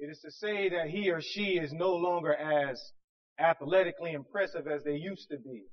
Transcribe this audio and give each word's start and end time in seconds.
It 0.00 0.08
is 0.08 0.18
to 0.20 0.30
say 0.30 0.70
that 0.70 0.88
he 0.88 1.10
or 1.10 1.20
she 1.20 1.58
is 1.58 1.74
no 1.74 1.90
longer 1.90 2.32
as 2.34 2.80
athletically 3.38 4.12
impressive 4.12 4.66
as 4.66 4.82
they 4.82 4.94
used 4.94 5.28
to 5.30 5.36
be. 5.38 5.64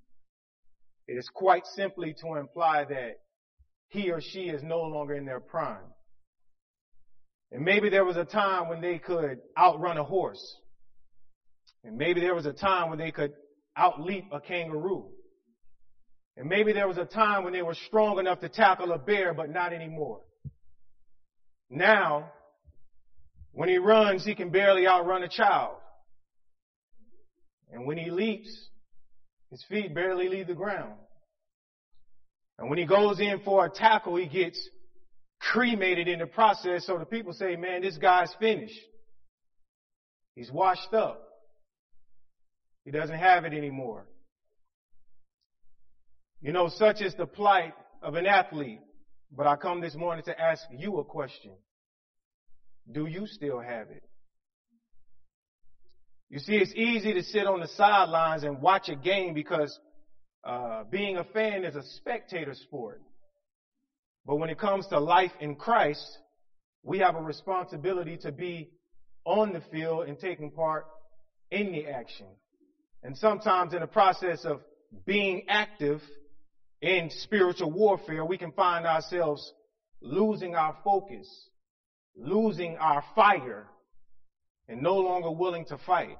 It 1.07 1.13
is 1.13 1.29
quite 1.33 1.65
simply 1.65 2.13
to 2.21 2.35
imply 2.35 2.83
that 2.83 3.13
he 3.87 4.11
or 4.11 4.19
she 4.19 4.49
is 4.49 4.61
no 4.61 4.81
longer 4.81 5.13
in 5.13 5.25
their 5.25 5.39
prime. 5.39 5.93
And 7.53 7.63
maybe 7.63 7.87
there 7.89 8.03
was 8.03 8.17
a 8.17 8.25
time 8.25 8.67
when 8.67 8.81
they 8.81 8.99
could 8.99 9.37
outrun 9.57 9.97
a 9.97 10.03
horse. 10.03 10.57
And 11.85 11.95
maybe 11.95 12.19
there 12.19 12.35
was 12.35 12.45
a 12.45 12.51
time 12.51 12.89
when 12.89 12.99
they 12.99 13.11
could 13.11 13.31
outleap 13.77 14.25
a 14.33 14.41
kangaroo. 14.41 15.07
And 16.35 16.49
maybe 16.49 16.73
there 16.73 16.89
was 16.89 16.97
a 16.97 17.05
time 17.05 17.45
when 17.45 17.53
they 17.53 17.61
were 17.61 17.75
strong 17.87 18.19
enough 18.19 18.41
to 18.41 18.49
tackle 18.49 18.91
a 18.91 18.97
bear, 18.97 19.33
but 19.33 19.49
not 19.49 19.71
anymore. 19.71 20.19
Now, 21.69 22.31
when 23.57 23.69
he 23.69 23.79
runs, 23.79 24.23
he 24.23 24.35
can 24.35 24.51
barely 24.51 24.87
outrun 24.87 25.23
a 25.23 25.27
child. 25.27 25.77
And 27.71 27.87
when 27.87 27.97
he 27.97 28.11
leaps, 28.11 28.55
his 29.49 29.65
feet 29.67 29.95
barely 29.95 30.29
leave 30.29 30.45
the 30.45 30.53
ground. 30.53 30.93
And 32.59 32.69
when 32.69 32.77
he 32.77 32.85
goes 32.85 33.19
in 33.19 33.39
for 33.43 33.65
a 33.65 33.69
tackle, 33.71 34.15
he 34.15 34.27
gets 34.27 34.59
cremated 35.39 36.07
in 36.07 36.19
the 36.19 36.27
process. 36.27 36.85
So 36.85 36.99
the 36.99 37.05
people 37.05 37.33
say, 37.33 37.55
man, 37.55 37.81
this 37.81 37.97
guy's 37.97 38.31
finished. 38.39 38.79
He's 40.35 40.51
washed 40.51 40.93
up. 40.93 41.19
He 42.85 42.91
doesn't 42.91 43.17
have 43.17 43.43
it 43.43 43.53
anymore. 43.53 44.05
You 46.41 46.51
know, 46.51 46.69
such 46.69 47.01
is 47.01 47.15
the 47.15 47.25
plight 47.25 47.73
of 48.03 48.13
an 48.13 48.27
athlete. 48.27 48.81
But 49.35 49.47
I 49.47 49.55
come 49.55 49.81
this 49.81 49.95
morning 49.95 50.23
to 50.25 50.39
ask 50.39 50.61
you 50.71 50.99
a 50.99 51.03
question. 51.03 51.53
Do 52.91 53.05
you 53.05 53.27
still 53.27 53.59
have 53.59 53.89
it? 53.89 54.03
You 56.29 56.39
see, 56.39 56.57
it's 56.57 56.73
easy 56.73 57.13
to 57.13 57.23
sit 57.23 57.47
on 57.47 57.61
the 57.61 57.67
sidelines 57.67 58.43
and 58.43 58.61
watch 58.61 58.89
a 58.89 58.95
game 58.95 59.33
because 59.33 59.77
uh, 60.43 60.83
being 60.89 61.17
a 61.17 61.23
fan 61.23 61.63
is 61.63 61.75
a 61.75 61.83
spectator 61.83 62.53
sport. 62.53 63.01
But 64.25 64.37
when 64.37 64.49
it 64.49 64.59
comes 64.59 64.87
to 64.87 64.99
life 64.99 65.31
in 65.39 65.55
Christ, 65.55 66.17
we 66.83 66.99
have 66.99 67.15
a 67.15 67.21
responsibility 67.21 68.17
to 68.17 68.31
be 68.31 68.69
on 69.25 69.53
the 69.53 69.61
field 69.71 70.07
and 70.07 70.19
taking 70.19 70.51
part 70.51 70.85
in 71.51 71.71
the 71.71 71.87
action. 71.87 72.27
And 73.03 73.17
sometimes 73.17 73.73
in 73.73 73.79
the 73.79 73.87
process 73.87 74.43
of 74.43 74.61
being 75.05 75.45
active 75.47 76.01
in 76.81 77.09
spiritual 77.09 77.71
warfare, 77.71 78.25
we 78.25 78.37
can 78.37 78.51
find 78.51 78.85
ourselves 78.85 79.53
losing 80.01 80.55
our 80.55 80.75
focus, 80.83 81.27
losing 82.17 82.77
our 82.77 83.03
fire, 83.15 83.67
and 84.67 84.81
no 84.81 84.95
longer 84.95 85.31
willing 85.31 85.65
to 85.65 85.77
fight. 85.85 86.17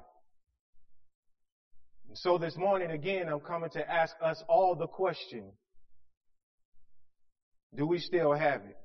And 2.08 2.16
so 2.16 2.38
this 2.38 2.56
morning 2.56 2.90
again, 2.90 3.28
I'm 3.28 3.40
coming 3.40 3.70
to 3.70 3.90
ask 3.90 4.14
us 4.24 4.42
all 4.48 4.74
the 4.74 4.86
question, 4.86 5.52
do 7.76 7.86
we 7.86 7.98
still 7.98 8.32
have 8.32 8.62
it? 8.62 8.76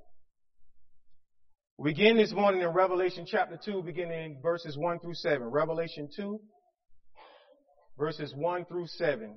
We 1.78 1.92
begin 1.92 2.18
this 2.18 2.34
morning 2.34 2.62
in 2.62 2.68
Revelation 2.70 3.26
chapter 3.26 3.58
2, 3.64 3.84
beginning 3.84 4.40
verses 4.44 4.78
1 4.78 5.00
through 5.00 5.16
7. 5.16 5.42
Revelation 5.42 6.10
2, 6.16 6.40
verses 7.98 8.34
1 8.36 8.66
through 8.66 8.88
7. 8.88 9.36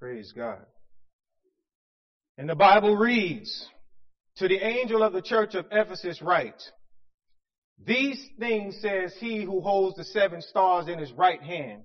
Praise 0.00 0.32
God. 0.34 0.64
And 2.38 2.48
the 2.48 2.54
Bible 2.54 2.96
reads, 2.96 3.66
To 4.36 4.48
the 4.48 4.56
angel 4.56 5.02
of 5.02 5.12
the 5.12 5.20
church 5.20 5.54
of 5.54 5.66
Ephesus 5.70 6.22
write, 6.22 6.60
These 7.84 8.18
things 8.38 8.78
says 8.80 9.12
he 9.20 9.44
who 9.44 9.60
holds 9.60 9.98
the 9.98 10.04
seven 10.04 10.40
stars 10.40 10.88
in 10.88 10.98
his 10.98 11.12
right 11.12 11.42
hand 11.42 11.82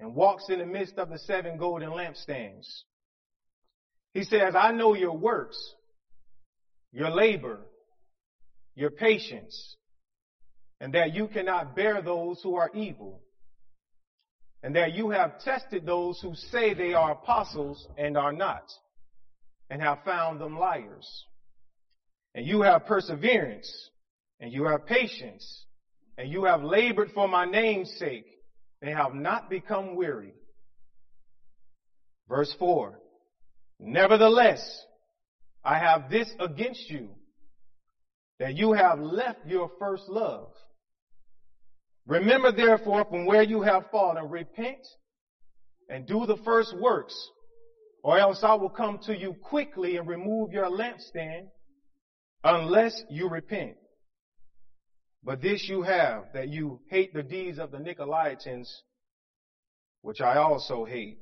and 0.00 0.14
walks 0.14 0.48
in 0.48 0.58
the 0.58 0.64
midst 0.64 0.96
of 0.96 1.10
the 1.10 1.18
seven 1.18 1.58
golden 1.58 1.90
lampstands. 1.90 2.66
He 4.14 4.24
says, 4.24 4.54
I 4.56 4.72
know 4.72 4.94
your 4.94 5.18
works, 5.18 5.58
your 6.92 7.10
labor, 7.10 7.60
your 8.74 8.90
patience, 8.90 9.76
and 10.80 10.94
that 10.94 11.14
you 11.14 11.28
cannot 11.28 11.76
bear 11.76 12.00
those 12.00 12.40
who 12.42 12.56
are 12.56 12.70
evil 12.72 13.20
and 14.64 14.74
that 14.76 14.94
you 14.94 15.10
have 15.10 15.38
tested 15.40 15.84
those 15.84 16.18
who 16.22 16.34
say 16.34 16.72
they 16.72 16.94
are 16.94 17.12
apostles 17.12 17.86
and 17.98 18.16
are 18.16 18.32
not, 18.32 18.62
and 19.68 19.82
have 19.82 20.02
found 20.06 20.40
them 20.40 20.58
liars. 20.58 21.26
And 22.34 22.46
you 22.46 22.62
have 22.62 22.86
perseverance, 22.86 23.70
and 24.40 24.50
you 24.50 24.64
have 24.64 24.86
patience, 24.86 25.66
and 26.16 26.30
you 26.30 26.44
have 26.44 26.62
labored 26.62 27.10
for 27.12 27.28
my 27.28 27.44
name's 27.44 27.90
sake, 27.98 28.24
and 28.80 28.90
have 28.96 29.12
not 29.12 29.50
become 29.50 29.96
weary. 29.96 30.32
Verse 32.26 32.52
4. 32.58 32.98
Nevertheless, 33.80 34.82
I 35.62 35.78
have 35.78 36.08
this 36.08 36.32
against 36.40 36.88
you, 36.88 37.10
that 38.40 38.54
you 38.54 38.72
have 38.72 38.98
left 38.98 39.46
your 39.46 39.70
first 39.78 40.08
love. 40.08 40.48
Remember 42.06 42.52
therefore 42.52 43.04
from 43.06 43.24
where 43.24 43.42
you 43.42 43.62
have 43.62 43.90
fallen, 43.90 44.28
repent 44.28 44.86
and 45.88 46.06
do 46.06 46.26
the 46.26 46.36
first 46.44 46.74
works, 46.78 47.14
or 48.02 48.18
else 48.18 48.40
I 48.42 48.54
will 48.54 48.70
come 48.70 48.98
to 49.06 49.16
you 49.16 49.34
quickly 49.42 49.96
and 49.96 50.06
remove 50.06 50.52
your 50.52 50.68
lampstand 50.68 51.48
unless 52.42 53.02
you 53.08 53.28
repent. 53.28 53.76
But 55.22 55.40
this 55.40 55.66
you 55.68 55.82
have, 55.82 56.24
that 56.34 56.50
you 56.50 56.80
hate 56.90 57.14
the 57.14 57.22
deeds 57.22 57.58
of 57.58 57.70
the 57.70 57.78
Nicolaitans, 57.78 58.68
which 60.02 60.20
I 60.20 60.36
also 60.36 60.84
hate. 60.84 61.18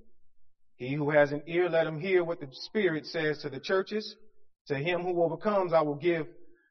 He 0.75 0.95
who 0.95 1.11
has 1.11 1.31
an 1.31 1.43
ear, 1.47 1.69
let 1.69 1.87
him 1.87 2.01
hear 2.01 2.25
what 2.25 2.41
the 2.41 2.49
Spirit 2.51 3.07
says 3.07 3.39
to 3.39 3.49
the 3.49 3.61
churches. 3.61 4.17
To 4.67 4.75
him 4.75 5.03
who 5.03 5.23
overcomes, 5.23 5.73
I 5.73 5.83
will 5.83 5.95
give 5.95 6.27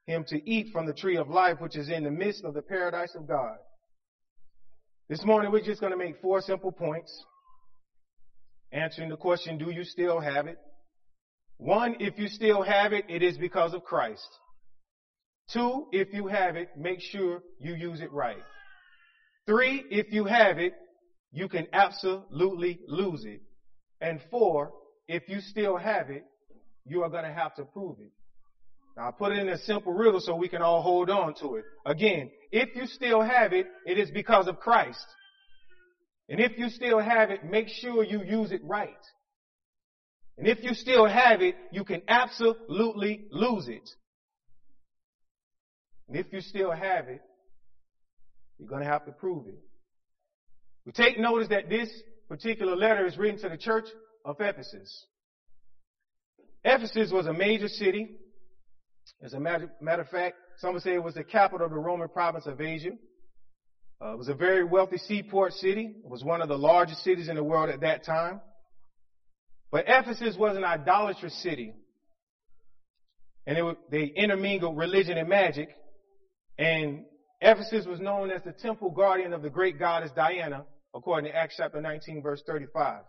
him 0.06 0.26
to 0.28 0.50
eat 0.50 0.74
from 0.74 0.86
the 0.86 0.94
tree 0.94 1.16
of 1.16 1.30
life, 1.30 1.62
which 1.62 1.78
is 1.78 1.88
in 1.88 2.04
the 2.04 2.12
midst 2.12 2.44
of 2.44 2.54
the 2.54 2.62
paradise 2.62 3.16
of 3.16 3.28
God. 3.28 3.56
This 5.12 5.26
morning 5.26 5.52
we're 5.52 5.60
just 5.60 5.82
going 5.82 5.92
to 5.92 5.98
make 5.98 6.22
four 6.22 6.40
simple 6.40 6.72
points. 6.72 7.26
Answering 8.72 9.10
the 9.10 9.18
question, 9.18 9.58
do 9.58 9.70
you 9.70 9.84
still 9.84 10.22
have 10.22 10.48
it? 10.48 10.58
One, 11.58 11.98
if 12.00 12.18
you 12.18 12.30
still 12.30 12.62
have 12.62 12.94
it, 12.94 13.04
it 13.10 13.22
is 13.22 13.38
because 13.38 13.74
of 13.74 13.84
Christ. 13.84 14.26
Two, 15.52 15.88
if 15.92 16.14
you 16.14 16.28
have 16.28 16.56
it, 16.56 16.70
make 16.78 17.02
sure 17.02 17.44
you 17.60 17.74
use 17.74 18.00
it 18.00 18.10
right. 18.14 18.42
Three, 19.46 19.84
if 19.92 20.14
you 20.14 20.24
have 20.24 20.60
it, 20.60 20.76
you 21.34 21.50
can 21.50 21.68
absolutely 21.74 22.80
lose 22.88 23.26
it. 23.26 23.42
And 24.00 24.22
four, 24.32 24.72
if 25.10 25.24
you 25.28 25.42
still 25.42 25.76
have 25.76 26.10
it, 26.10 26.24
you 26.86 27.04
are 27.04 27.10
going 27.10 27.26
to 27.26 27.34
have 27.34 27.54
to 27.56 27.66
prove 27.66 27.98
it. 28.00 28.14
Now 28.98 29.08
I 29.08 29.12
put 29.12 29.32
it 29.32 29.40
in 29.40 29.50
a 29.50 29.58
simple 29.58 29.94
riddle 29.94 30.20
so 30.20 30.36
we 30.36 30.50
can 30.50 30.62
all 30.62 30.82
hold 30.82 31.10
on 31.10 31.34
to 31.36 31.56
it. 31.56 31.66
Again, 31.86 32.30
if 32.52 32.76
you 32.76 32.86
still 32.88 33.22
have 33.22 33.54
it, 33.54 33.68
it 33.86 33.98
is 33.98 34.12
because 34.12 34.48
of 34.48 34.60
Christ. 34.60 35.06
And 36.30 36.40
if 36.40 36.58
you 36.58 36.70
still 36.70 37.00
have 37.00 37.32
it, 37.32 37.46
make 37.46 37.68
sure 37.68 38.04
you 38.04 38.24
use 38.24 38.52
it 38.52 38.62
right. 38.64 38.90
And 40.38 40.48
if 40.48 40.64
you 40.64 40.74
still 40.74 41.06
have 41.06 41.42
it, 41.42 41.56
you 41.72 41.84
can 41.84 42.02
absolutely 42.08 43.26
lose 43.32 43.68
it. 43.68 43.90
And 46.08 46.18
if 46.18 46.32
you 46.32 46.42
still 46.42 46.72
have 46.72 47.08
it, 47.08 47.22
you're 48.58 48.70
going 48.70 48.82
to 48.82 48.90
have 48.90 49.06
to 49.06 49.12
prove 49.12 49.48
it. 49.48 49.60
We 50.86 50.92
take 50.92 51.20
notice 51.20 51.48
that 51.50 51.70
this 51.70 51.90
particular 52.28 52.76
letter 52.76 53.06
is 53.06 53.18
written 53.18 53.40
to 53.42 53.50
the 53.50 53.58
church 53.58 53.86
of 54.26 54.38
Ephesus. 54.40 55.06
Ephesus 56.64 57.12
was 57.12 57.28
a 57.28 57.34
major 57.34 57.68
city 57.68 58.18
as 59.24 59.34
a 59.34 59.40
matter, 59.40 59.72
matter 59.80 60.02
of 60.02 60.10
fact, 60.10 60.36
some 60.58 60.74
would 60.74 60.84
say 60.84 60.94
it 60.94 61.04
was 61.04 61.16
the 61.16 61.24
capital 61.24 61.66
of 61.66 61.72
the 61.72 61.78
Roman 61.78 62.10
province 62.10 62.48
of 62.48 62.60
Asia. 62.60 62.92
Uh, 64.04 64.14
it 64.14 64.18
was 64.18 64.30
a 64.30 64.34
very 64.34 64.64
wealthy 64.64 64.98
seaport 64.98 65.54
city. 65.54 65.96
It 66.04 66.10
was 66.10 66.24
one 66.24 66.42
of 66.42 66.48
the 66.48 66.58
largest 66.58 67.04
cities 67.04 67.30
in 67.30 67.36
the 67.36 67.44
world 67.44 67.70
at 67.70 67.82
that 67.82 68.04
time. 68.04 68.42
But 69.72 69.86
Ephesus 69.88 70.36
was 70.38 70.58
an 70.58 70.64
idolatrous 70.64 71.40
city. 71.42 71.74
And 73.46 73.58
it, 73.58 73.78
they 73.92 74.06
intermingled 74.06 74.76
religion 74.76 75.18
and 75.18 75.30
magic. 75.30 75.70
And 76.58 77.06
Ephesus 77.42 77.86
was 77.86 78.00
known 78.00 78.32
as 78.32 78.42
the 78.44 78.54
temple 78.54 78.90
guardian 78.90 79.34
of 79.34 79.44
the 79.44 79.50
great 79.50 79.78
goddess 79.78 80.12
Diana, 80.16 80.66
according 80.96 81.32
to 81.32 81.38
Acts 81.38 81.56
chapter 81.58 81.80
19 81.80 82.24
verse 82.24 82.42
35. 82.46 83.02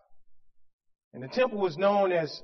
And 1.15 1.23
the 1.23 1.29
temple 1.29 1.59
was 1.59 1.77
known 1.77 2.13
as 2.13 2.43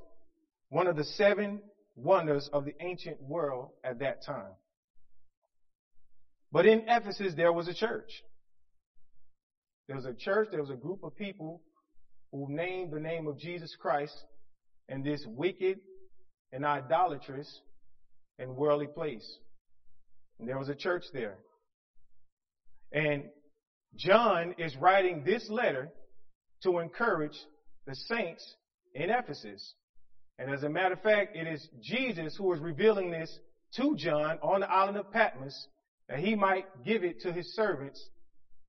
one 0.71 0.87
of 0.87 0.97
the 0.97 1.05
seven 1.05 1.61
wonders 1.99 2.49
of 2.53 2.65
the 2.65 2.75
ancient 2.81 3.21
world 3.23 3.71
at 3.85 3.99
that 4.00 4.25
time. 4.25 4.53
But 6.50 6.67
in 6.67 6.85
Ephesus, 6.89 7.35
there 7.37 7.53
was 7.53 7.69
a 7.69 7.75
church. 7.75 8.11
There 9.87 9.97
was 9.97 10.06
a 10.06 10.15
church, 10.15 10.49
there 10.50 10.61
was 10.61 10.71
a 10.71 10.77
group 10.77 11.03
of 11.03 11.17
people 11.17 11.62
who 12.33 12.47
named 12.50 12.93
the 12.93 13.00
name 13.00 13.27
of 13.27 13.39
Jesus 13.39 13.75
Christ 13.81 14.17
in 14.89 15.03
this 15.03 15.25
wicked 15.27 15.79
and 16.53 16.65
idolatrous 16.65 17.61
and 18.39 18.56
worldly 18.56 18.87
place. 18.87 19.27
And 20.39 20.49
there 20.49 20.59
was 20.59 20.69
a 20.69 20.75
church 20.75 21.05
there. 21.12 21.39
And 22.93 23.25
John 23.97 24.55
is 24.59 24.77
writing 24.77 25.25
this 25.25 25.49
letter 25.50 25.91
to 26.62 26.79
encourage 26.79 27.37
the 27.87 27.95
saints 27.95 28.55
in 28.95 29.11
Ephesus. 29.11 29.75
And 30.38 30.50
as 30.52 30.62
a 30.62 30.69
matter 30.69 30.94
of 30.94 31.02
fact, 31.02 31.37
it 31.37 31.46
is 31.46 31.69
Jesus 31.81 32.37
who 32.37 32.52
is 32.52 32.61
revealing 32.61 33.11
this 33.11 33.38
to 33.76 33.96
John 33.96 34.38
on 34.43 34.61
the 34.61 34.70
island 34.70 34.96
of 34.96 35.11
Patmos 35.11 35.67
that 36.08 36.20
he 36.20 36.35
might 36.35 36.64
give 36.85 37.05
it 37.05 37.20
to 37.23 37.32
his 37.32 37.55
servants. 37.55 38.08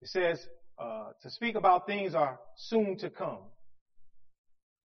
It 0.01 0.09
says, 0.09 0.45
uh, 0.77 1.09
to 1.21 1.29
speak 1.29 1.55
about 1.55 1.85
things 1.85 2.15
are 2.15 2.39
soon 2.55 2.97
to 2.97 3.09
come. 3.09 3.39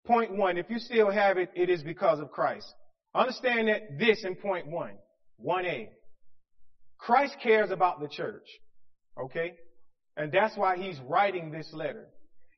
Point 0.07 0.37
one, 0.37 0.59
if 0.59 0.69
you 0.69 0.79
still 0.79 1.11
have 1.11 1.39
it, 1.39 1.51
it 1.55 1.71
is 1.71 1.83
because 1.83 2.21
of 2.21 2.31
Christ. 2.31 2.73
Understand 3.15 3.69
that 3.69 3.99
this 3.99 4.25
in 4.25 4.35
point 4.35 4.67
one, 4.67 4.95
1a. 5.45 5.89
Christ 6.99 7.37
cares 7.43 7.71
about 7.71 8.01
the 8.01 8.09
church. 8.09 8.47
Okay? 9.19 9.55
And 10.17 10.31
that's 10.31 10.57
why 10.57 10.77
he's 10.77 10.99
writing 11.09 11.51
this 11.51 11.71
letter. 11.73 12.07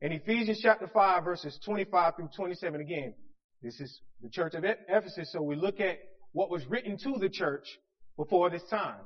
In 0.00 0.12
Ephesians 0.12 0.61
chapter 0.62 0.88
5 0.93 1.25
verses 1.25 1.58
25 1.64 2.17
through 2.17 2.28
27 2.37 2.81
again, 2.81 3.14
this 3.66 3.80
is 3.80 4.00
the 4.22 4.28
church 4.28 4.54
of 4.54 4.64
Ephesus, 4.64 5.32
so 5.32 5.42
we 5.42 5.56
look 5.56 5.80
at 5.80 5.98
what 6.30 6.50
was 6.50 6.64
written 6.66 6.96
to 6.98 7.16
the 7.18 7.28
church 7.28 7.66
before 8.16 8.48
this 8.48 8.62
time. 8.70 9.00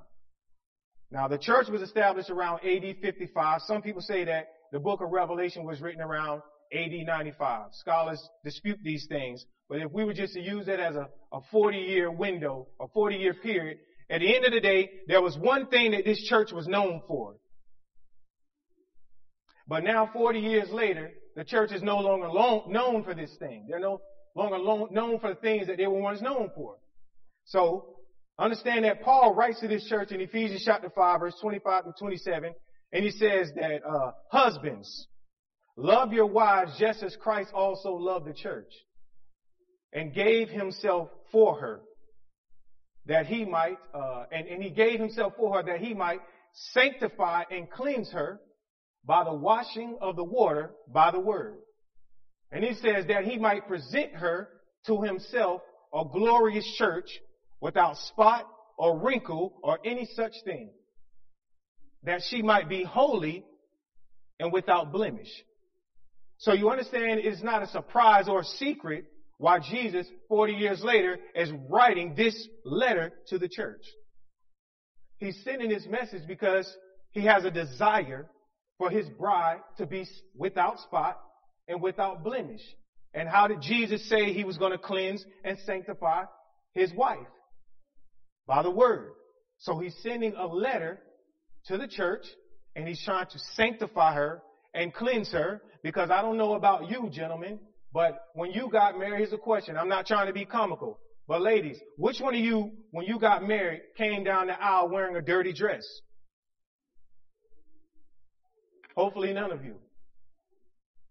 Now 1.10 1.28
the 1.28 1.38
church 1.38 1.68
was 1.70 1.80
established 1.80 2.28
around 2.28 2.60
AD 2.62 2.96
55. 3.00 3.62
Some 3.62 3.80
people 3.80 4.02
say 4.02 4.24
that 4.24 4.48
the 4.70 4.78
book 4.78 5.00
of 5.00 5.10
Revelation 5.10 5.64
was 5.64 5.80
written 5.80 6.02
around 6.02 6.42
AD 6.74 6.92
95. 6.92 7.68
Scholars 7.72 8.22
dispute 8.44 8.78
these 8.84 9.06
things, 9.08 9.42
but 9.70 9.78
if 9.78 9.90
we 9.92 10.04
were 10.04 10.12
just 10.12 10.34
to 10.34 10.40
use 10.40 10.66
that 10.66 10.78
as 10.78 10.94
a, 10.94 11.08
a 11.32 11.40
40 11.50 11.78
year 11.78 12.10
window, 12.10 12.68
a 12.78 12.86
40 12.88 13.16
year 13.16 13.32
period, 13.32 13.78
at 14.10 14.20
the 14.20 14.36
end 14.36 14.44
of 14.44 14.52
the 14.52 14.60
day, 14.60 14.90
there 15.08 15.22
was 15.22 15.38
one 15.38 15.68
thing 15.68 15.92
that 15.92 16.04
this 16.04 16.22
church 16.24 16.52
was 16.52 16.68
known 16.68 17.00
for. 17.08 17.36
But 19.66 19.84
now 19.84 20.10
40 20.12 20.38
years 20.38 20.68
later, 20.70 21.12
the 21.34 21.44
church 21.44 21.72
is 21.72 21.82
no 21.82 21.98
longer 21.98 22.28
known 22.68 23.04
for 23.04 23.14
this 23.14 23.34
thing. 23.38 23.66
They're 23.66 23.80
no 23.80 24.00
longer 24.34 24.58
known 24.92 25.18
for 25.20 25.30
the 25.30 25.40
things 25.40 25.66
that 25.66 25.76
they 25.76 25.86
were 25.86 26.00
once 26.00 26.20
known 26.20 26.50
for. 26.54 26.76
So, 27.44 27.96
understand 28.38 28.84
that 28.84 29.02
Paul 29.02 29.34
writes 29.34 29.60
to 29.60 29.68
this 29.68 29.86
church 29.88 30.12
in 30.12 30.20
Ephesians 30.20 30.62
chapter 30.64 30.90
5 30.90 31.20
verse 31.20 31.34
25 31.40 31.84
to 31.84 31.92
27, 31.98 32.54
and 32.92 33.04
he 33.04 33.10
says 33.10 33.50
that, 33.56 33.80
uh, 33.86 34.12
husbands, 34.30 35.06
love 35.76 36.12
your 36.12 36.26
wives 36.26 36.72
just 36.78 37.02
as 37.02 37.16
Christ 37.16 37.50
also 37.54 37.92
loved 37.92 38.26
the 38.26 38.34
church 38.34 38.72
and 39.92 40.14
gave 40.14 40.48
himself 40.48 41.08
for 41.32 41.58
her 41.58 41.80
that 43.06 43.26
he 43.26 43.44
might, 43.44 43.76
uh, 43.94 44.24
and, 44.30 44.46
and 44.46 44.62
he 44.62 44.70
gave 44.70 45.00
himself 45.00 45.32
for 45.36 45.56
her 45.56 45.62
that 45.64 45.80
he 45.80 45.94
might 45.94 46.20
sanctify 46.72 47.42
and 47.50 47.70
cleanse 47.70 48.10
her 48.12 48.40
by 49.04 49.24
the 49.24 49.34
washing 49.34 49.96
of 50.00 50.16
the 50.16 50.24
water 50.24 50.72
by 50.92 51.10
the 51.10 51.20
word. 51.20 51.58
And 52.52 52.64
he 52.64 52.74
says 52.74 53.06
that 53.08 53.24
he 53.24 53.38
might 53.38 53.68
present 53.68 54.14
her 54.14 54.48
to 54.86 55.02
himself 55.02 55.62
a 55.94 56.04
glorious 56.04 56.66
church 56.76 57.08
without 57.60 57.96
spot 57.96 58.46
or 58.76 58.98
wrinkle 58.98 59.54
or 59.62 59.78
any 59.84 60.08
such 60.14 60.32
thing, 60.44 60.70
that 62.04 62.22
she 62.28 62.42
might 62.42 62.68
be 62.68 62.82
holy 62.82 63.44
and 64.38 64.52
without 64.52 64.92
blemish. 64.92 65.30
So 66.38 66.54
you 66.54 66.70
understand 66.70 67.20
it's 67.20 67.42
not 67.42 67.62
a 67.62 67.66
surprise 67.66 68.28
or 68.28 68.40
a 68.40 68.44
secret 68.44 69.04
why 69.36 69.58
Jesus, 69.58 70.06
40 70.28 70.54
years 70.54 70.82
later, 70.82 71.18
is 71.34 71.50
writing 71.68 72.14
this 72.14 72.48
letter 72.64 73.12
to 73.28 73.38
the 73.38 73.48
church. 73.48 73.82
He's 75.18 75.38
sending 75.44 75.68
this 75.68 75.86
message 75.86 76.26
because 76.26 76.70
he 77.10 77.26
has 77.26 77.44
a 77.44 77.50
desire 77.50 78.26
for 78.78 78.90
his 78.90 79.06
bride 79.10 79.60
to 79.76 79.86
be 79.86 80.06
without 80.34 80.78
spot 80.80 81.18
and 81.70 81.80
without 81.80 82.24
blemish. 82.24 82.60
And 83.14 83.28
how 83.28 83.46
did 83.46 83.60
Jesus 83.62 84.06
say 84.08 84.32
he 84.32 84.44
was 84.44 84.58
going 84.58 84.72
to 84.72 84.78
cleanse 84.78 85.24
and 85.44 85.58
sanctify 85.64 86.24
his 86.74 86.92
wife? 86.92 87.18
By 88.46 88.62
the 88.62 88.70
word. 88.70 89.12
So 89.58 89.78
he's 89.78 89.94
sending 90.02 90.34
a 90.34 90.46
letter 90.46 91.00
to 91.66 91.78
the 91.78 91.86
church 91.86 92.24
and 92.74 92.86
he's 92.86 93.02
trying 93.04 93.26
to 93.26 93.38
sanctify 93.54 94.14
her 94.14 94.42
and 94.74 94.92
cleanse 94.92 95.30
her 95.32 95.62
because 95.82 96.10
I 96.10 96.22
don't 96.22 96.36
know 96.36 96.54
about 96.54 96.90
you, 96.90 97.08
gentlemen, 97.10 97.58
but 97.92 98.18
when 98.34 98.50
you 98.52 98.68
got 98.70 98.98
married, 98.98 99.18
here's 99.18 99.32
a 99.32 99.38
question. 99.38 99.76
I'm 99.76 99.88
not 99.88 100.06
trying 100.06 100.26
to 100.26 100.32
be 100.32 100.44
comical, 100.44 100.98
but 101.26 101.42
ladies, 101.42 101.78
which 101.96 102.20
one 102.20 102.34
of 102.34 102.40
you, 102.40 102.70
when 102.92 103.06
you 103.06 103.18
got 103.18 103.46
married, 103.46 103.82
came 103.96 104.24
down 104.24 104.46
the 104.46 104.62
aisle 104.62 104.88
wearing 104.88 105.16
a 105.16 105.22
dirty 105.22 105.52
dress? 105.52 105.82
Hopefully 108.96 109.32
none 109.32 109.50
of 109.50 109.64
you. 109.64 109.76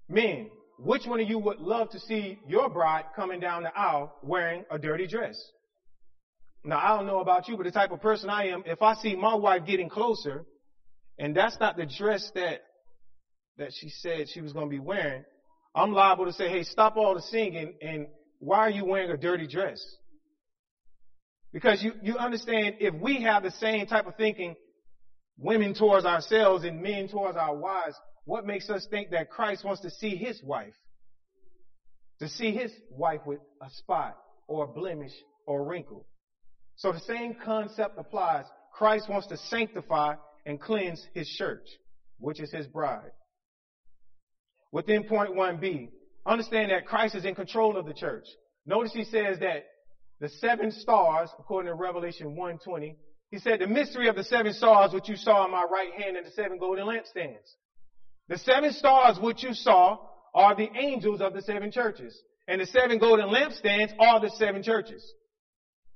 Men, 0.10 0.50
which 0.80 1.06
one 1.06 1.20
of 1.20 1.30
you 1.30 1.38
would 1.38 1.60
love 1.60 1.92
to 1.92 2.00
see 2.00 2.40
your 2.48 2.70
bride 2.70 3.06
coming 3.16 3.40
down 3.40 3.64
the 3.64 3.78
aisle 3.78 4.16
wearing 4.24 4.66
a 4.72 4.80
dirty 4.80 5.08
dress? 5.08 5.40
Now, 6.64 6.80
I 6.80 6.98
don't 6.98 7.06
know 7.06 7.20
about 7.20 7.48
you, 7.48 7.56
but 7.56 7.64
the 7.64 7.72
type 7.72 7.92
of 7.92 8.02
person 8.02 8.30
I 8.30 8.48
am, 8.48 8.64
if 8.66 8.82
I 8.82 8.96
see 8.96 9.16
my 9.16 9.36
wife 9.36 9.66
getting 9.66 9.88
closer, 9.88 10.44
and 11.18 11.36
that's 11.36 11.58
not 11.60 11.78
the 11.78 11.86
dress 11.86 12.32
that, 12.36 12.62
that 13.58 13.72
she 13.74 13.90
said 13.90 14.28
she 14.30 14.42
was 14.42 14.52
going 14.52 14.66
to 14.66 14.70
be 14.70 14.80
wearing, 14.80 15.24
I'm 15.76 15.94
liable 15.94 16.26
to 16.26 16.34
say, 16.34 16.50
hey, 16.50 16.64
stop 16.64 16.98
all 16.98 17.14
the 17.14 17.22
singing, 17.22 17.76
and 17.82 18.08
why 18.40 18.60
are 18.60 18.70
you 18.70 18.86
wearing 18.86 19.12
a 19.12 19.18
dirty 19.18 19.48
dress? 19.48 19.80
Because 21.54 21.82
you, 21.84 21.94
you 22.02 22.18
understand, 22.18 22.76
if 22.80 22.94
we 22.96 23.22
have 23.24 23.44
the 23.44 23.52
same 23.52 23.86
type 23.86 24.08
of 24.08 24.16
thinking 24.16 24.56
women 25.38 25.74
towards 25.74 26.06
ourselves 26.06 26.64
and 26.64 26.82
men 26.82 27.08
towards 27.08 27.38
our 27.38 27.56
wives, 27.56 27.96
what 28.26 28.46
makes 28.46 28.70
us 28.70 28.88
think 28.90 29.12
that 29.12 29.30
Christ 29.30 29.64
wants 29.66 29.82
to 29.82 29.90
see 29.90 30.16
his 30.16 30.42
wife? 30.44 30.74
To 32.20 32.28
see 32.28 32.52
his 32.52 32.72
wife 32.92 33.22
with 33.26 33.40
a 33.62 33.70
spot 33.70 34.18
or 34.48 34.66
a 34.66 34.68
blemish 34.68 35.14
or 35.46 35.62
a 35.62 35.64
wrinkle. 35.64 36.06
So 36.76 36.92
the 36.92 37.00
same 37.00 37.36
concept 37.44 37.98
applies. 37.98 38.46
Christ 38.74 39.10
wants 39.10 39.28
to 39.28 39.38
sanctify 39.38 40.16
and 40.46 40.60
cleanse 40.60 41.06
his 41.14 41.30
church, 41.30 41.66
which 42.20 42.40
is 42.40 42.52
his 42.52 42.68
bride. 42.68 43.12
Within 44.72 45.04
point 45.04 45.36
1b, 45.36 45.90
understand 46.26 46.72
that 46.72 46.86
Christ 46.86 47.16
is 47.16 47.26
in 47.26 47.36
control 47.36 47.78
of 47.78 47.86
the 47.86 47.94
church. 47.94 48.26
Notice 48.66 48.94
he 48.94 49.04
says 49.04 49.40
that 49.40 49.66
the 50.20 50.30
seven 50.30 50.72
stars, 50.72 51.30
according 51.40 51.72
to 51.72 51.76
Revelation 51.76 52.36
120, 52.36 52.96
he 53.32 53.40
said, 53.40 53.60
the 53.60 53.68
mystery 53.68 54.08
of 54.08 54.16
the 54.16 54.24
seven 54.24 54.54
stars 54.54 54.92
which 54.94 55.08
you 55.08 55.16
saw 55.16 55.46
in 55.46 55.52
my 55.52 55.66
right 55.72 55.94
hand 55.94 56.18
and 56.18 56.26
the 56.26 56.32
seven 56.32 56.58
golden 56.58 56.86
lampstands. 56.86 57.48
The 58.30 58.38
seven 58.38 58.72
stars 58.72 59.20
which 59.20 59.44
you 59.44 59.54
saw 59.54 59.98
are 60.34 60.56
the 60.56 60.70
angels 60.78 61.20
of 61.20 61.34
the 61.34 61.42
seven 61.42 61.72
churches. 61.72 62.18
And 62.48 62.62
the 62.62 62.66
seven 62.66 63.00
golden 63.00 63.28
lampstands 63.28 63.92
are 64.00 64.20
the 64.20 64.30
seven 64.30 64.64
churches. 64.64 65.04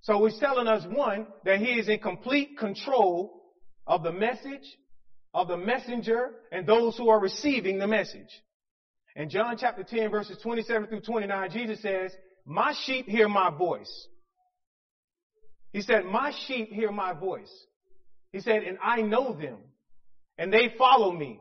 So 0.02 0.26
he's 0.26 0.38
telling 0.40 0.68
us 0.68 0.86
one, 0.86 1.28
that 1.46 1.60
he 1.60 1.80
is 1.80 1.88
in 1.88 2.00
complete 2.00 2.58
control 2.58 3.42
of 3.88 4.04
the 4.04 4.12
message, 4.12 4.66
of 5.34 5.48
the 5.48 5.58
messenger, 5.58 6.32
and 6.52 6.68
those 6.68 6.98
who 6.98 7.10
are 7.10 7.20
receiving 7.20 7.80
the 7.80 7.88
message. 7.88 8.42
In 9.16 9.30
John 9.30 9.56
chapter 9.58 9.84
10 9.84 10.12
verses 10.12 10.38
27 10.42 10.90
through 10.90 11.02
29, 11.02 11.52
Jesus 11.52 11.82
says, 11.82 12.12
my 12.46 12.74
sheep 12.86 13.08
hear 13.08 13.30
my 13.30 13.50
voice. 13.56 14.08
He 15.72 15.82
said, 15.82 16.06
my 16.06 16.34
sheep 16.48 16.72
hear 16.72 16.92
my 16.92 17.14
voice. 17.14 17.52
He 18.32 18.42
said, 18.42 18.64
and 18.64 18.78
I 18.84 19.02
know 19.02 19.34
them 19.34 19.60
and 20.38 20.52
they 20.52 20.74
follow 20.78 21.12
me. 21.12 21.40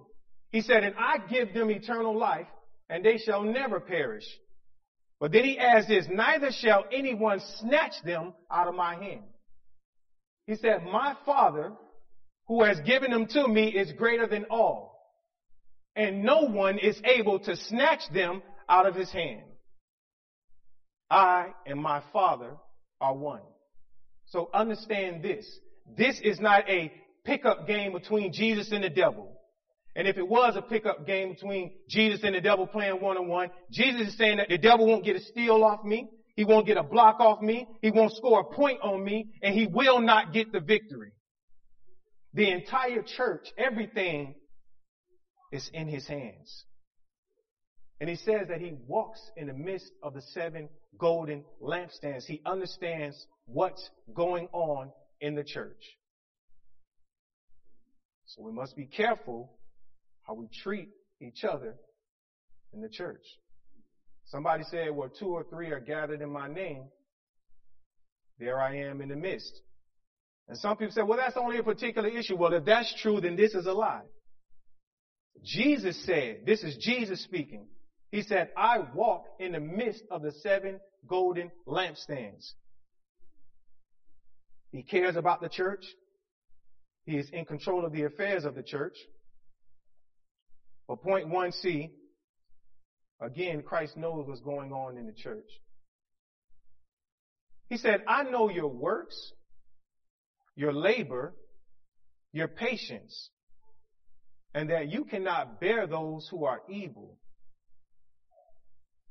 He 0.52 0.60
said, 0.60 0.84
and 0.84 0.94
I 0.96 1.18
give 1.18 1.52
them 1.52 1.70
eternal 1.70 2.16
life 2.16 2.46
and 2.88 3.04
they 3.04 3.18
shall 3.18 3.42
never 3.42 3.80
perish. 3.80 4.24
But 5.18 5.32
then 5.32 5.44
he 5.44 5.58
adds 5.58 5.88
this, 5.88 6.06
neither 6.10 6.50
shall 6.52 6.84
anyone 6.92 7.40
snatch 7.58 7.94
them 8.04 8.34
out 8.50 8.68
of 8.68 8.74
my 8.74 8.94
hand. 8.96 9.22
He 10.46 10.56
said, 10.56 10.84
my 10.84 11.16
father 11.24 11.72
who 12.48 12.62
has 12.62 12.78
given 12.80 13.10
them 13.10 13.26
to 13.26 13.48
me 13.48 13.68
is 13.68 13.92
greater 13.92 14.26
than 14.26 14.44
all 14.50 14.92
and 15.96 16.22
no 16.22 16.42
one 16.42 16.78
is 16.78 17.00
able 17.04 17.38
to 17.40 17.56
snatch 17.56 18.02
them 18.12 18.42
out 18.68 18.86
of 18.86 18.94
his 18.94 19.10
hand. 19.10 19.42
I 21.10 21.48
and 21.66 21.80
my 21.80 22.02
father 22.12 22.56
are 23.00 23.14
one. 23.14 23.42
So 24.26 24.48
understand 24.54 25.22
this. 25.22 25.46
This 25.96 26.18
is 26.22 26.40
not 26.40 26.68
a 26.68 26.92
pickup 27.24 27.66
game 27.66 27.92
between 27.92 28.32
Jesus 28.32 28.72
and 28.72 28.82
the 28.82 28.88
devil. 28.88 29.38
And 29.94 30.08
if 30.08 30.16
it 30.16 30.26
was 30.26 30.56
a 30.56 30.62
pickup 30.62 31.06
game 31.06 31.34
between 31.34 31.72
Jesus 31.88 32.20
and 32.24 32.34
the 32.34 32.40
devil 32.40 32.66
playing 32.66 33.00
one 33.00 33.18
on 33.18 33.28
one, 33.28 33.50
Jesus 33.70 34.08
is 34.08 34.16
saying 34.16 34.38
that 34.38 34.48
the 34.48 34.58
devil 34.58 34.86
won't 34.86 35.04
get 35.04 35.16
a 35.16 35.20
steal 35.20 35.62
off 35.62 35.84
me. 35.84 36.08
He 36.34 36.44
won't 36.44 36.66
get 36.66 36.78
a 36.78 36.82
block 36.82 37.20
off 37.20 37.42
me. 37.42 37.68
He 37.82 37.90
won't 37.90 38.12
score 38.14 38.40
a 38.40 38.54
point 38.54 38.80
on 38.82 39.04
me 39.04 39.26
and 39.42 39.54
he 39.54 39.66
will 39.66 40.00
not 40.00 40.32
get 40.32 40.50
the 40.50 40.60
victory. 40.60 41.12
The 42.32 42.50
entire 42.50 43.02
church, 43.02 43.52
everything 43.58 44.34
is 45.52 45.70
in 45.74 45.88
his 45.88 46.06
hands. 46.06 46.64
And 48.00 48.08
he 48.08 48.16
says 48.16 48.48
that 48.48 48.60
he 48.60 48.72
walks 48.86 49.20
in 49.36 49.46
the 49.46 49.52
midst 49.52 49.92
of 50.02 50.14
the 50.14 50.22
seven 50.22 50.70
golden 50.98 51.44
lampstands. 51.62 52.24
He 52.24 52.40
understands 52.46 53.26
what's 53.44 53.90
going 54.14 54.48
on 54.52 54.90
in 55.20 55.34
the 55.34 55.44
church. 55.44 55.82
So 58.24 58.42
we 58.42 58.50
must 58.50 58.74
be 58.74 58.86
careful 58.86 59.52
how 60.26 60.34
we 60.34 60.48
treat 60.62 60.88
each 61.20 61.44
other 61.44 61.74
in 62.72 62.80
the 62.80 62.88
church. 62.88 63.22
Somebody 64.26 64.64
said, 64.70 64.90
well, 64.92 65.10
two 65.10 65.28
or 65.28 65.44
three 65.44 65.70
are 65.70 65.80
gathered 65.80 66.22
in 66.22 66.32
my 66.32 66.48
name. 66.48 66.84
There 68.38 68.60
I 68.60 68.76
am 68.76 69.00
in 69.00 69.08
the 69.08 69.16
midst. 69.16 69.52
And 70.48 70.58
some 70.58 70.76
people 70.76 70.92
say, 70.92 71.02
well, 71.02 71.18
that's 71.18 71.36
only 71.36 71.58
a 71.58 71.62
particular 71.62 72.08
issue. 72.08 72.36
Well, 72.36 72.52
if 72.52 72.64
that's 72.64 72.92
true, 73.02 73.20
then 73.20 73.36
this 73.36 73.54
is 73.54 73.66
a 73.66 73.72
lie. 73.72 74.02
Jesus 75.42 76.04
said, 76.04 76.42
this 76.46 76.62
is 76.62 76.76
Jesus 76.76 77.22
speaking. 77.22 77.66
He 78.10 78.22
said, 78.22 78.50
I 78.56 78.78
walk 78.94 79.24
in 79.40 79.52
the 79.52 79.60
midst 79.60 80.02
of 80.10 80.22
the 80.22 80.32
seven 80.42 80.78
golden 81.06 81.50
lampstands. 81.66 82.52
He 84.70 84.82
cares 84.82 85.16
about 85.16 85.40
the 85.40 85.48
church. 85.48 85.84
He 87.04 87.16
is 87.16 87.28
in 87.32 87.44
control 87.44 87.84
of 87.84 87.92
the 87.92 88.04
affairs 88.04 88.44
of 88.44 88.54
the 88.54 88.62
church. 88.62 88.96
But 90.88 91.02
point 91.02 91.28
1C, 91.28 91.90
again, 93.20 93.62
Christ 93.62 93.96
knows 93.96 94.26
what's 94.26 94.40
going 94.40 94.72
on 94.72 94.96
in 94.96 95.06
the 95.06 95.12
church. 95.12 95.48
He 97.68 97.78
said, 97.78 98.02
I 98.06 98.24
know 98.24 98.50
your 98.50 98.68
works, 98.68 99.32
your 100.56 100.72
labor, 100.72 101.34
your 102.32 102.48
patience, 102.48 103.30
and 104.54 104.70
that 104.70 104.88
you 104.88 105.04
cannot 105.04 105.60
bear 105.60 105.86
those 105.86 106.28
who 106.30 106.44
are 106.44 106.60
evil. 106.68 107.16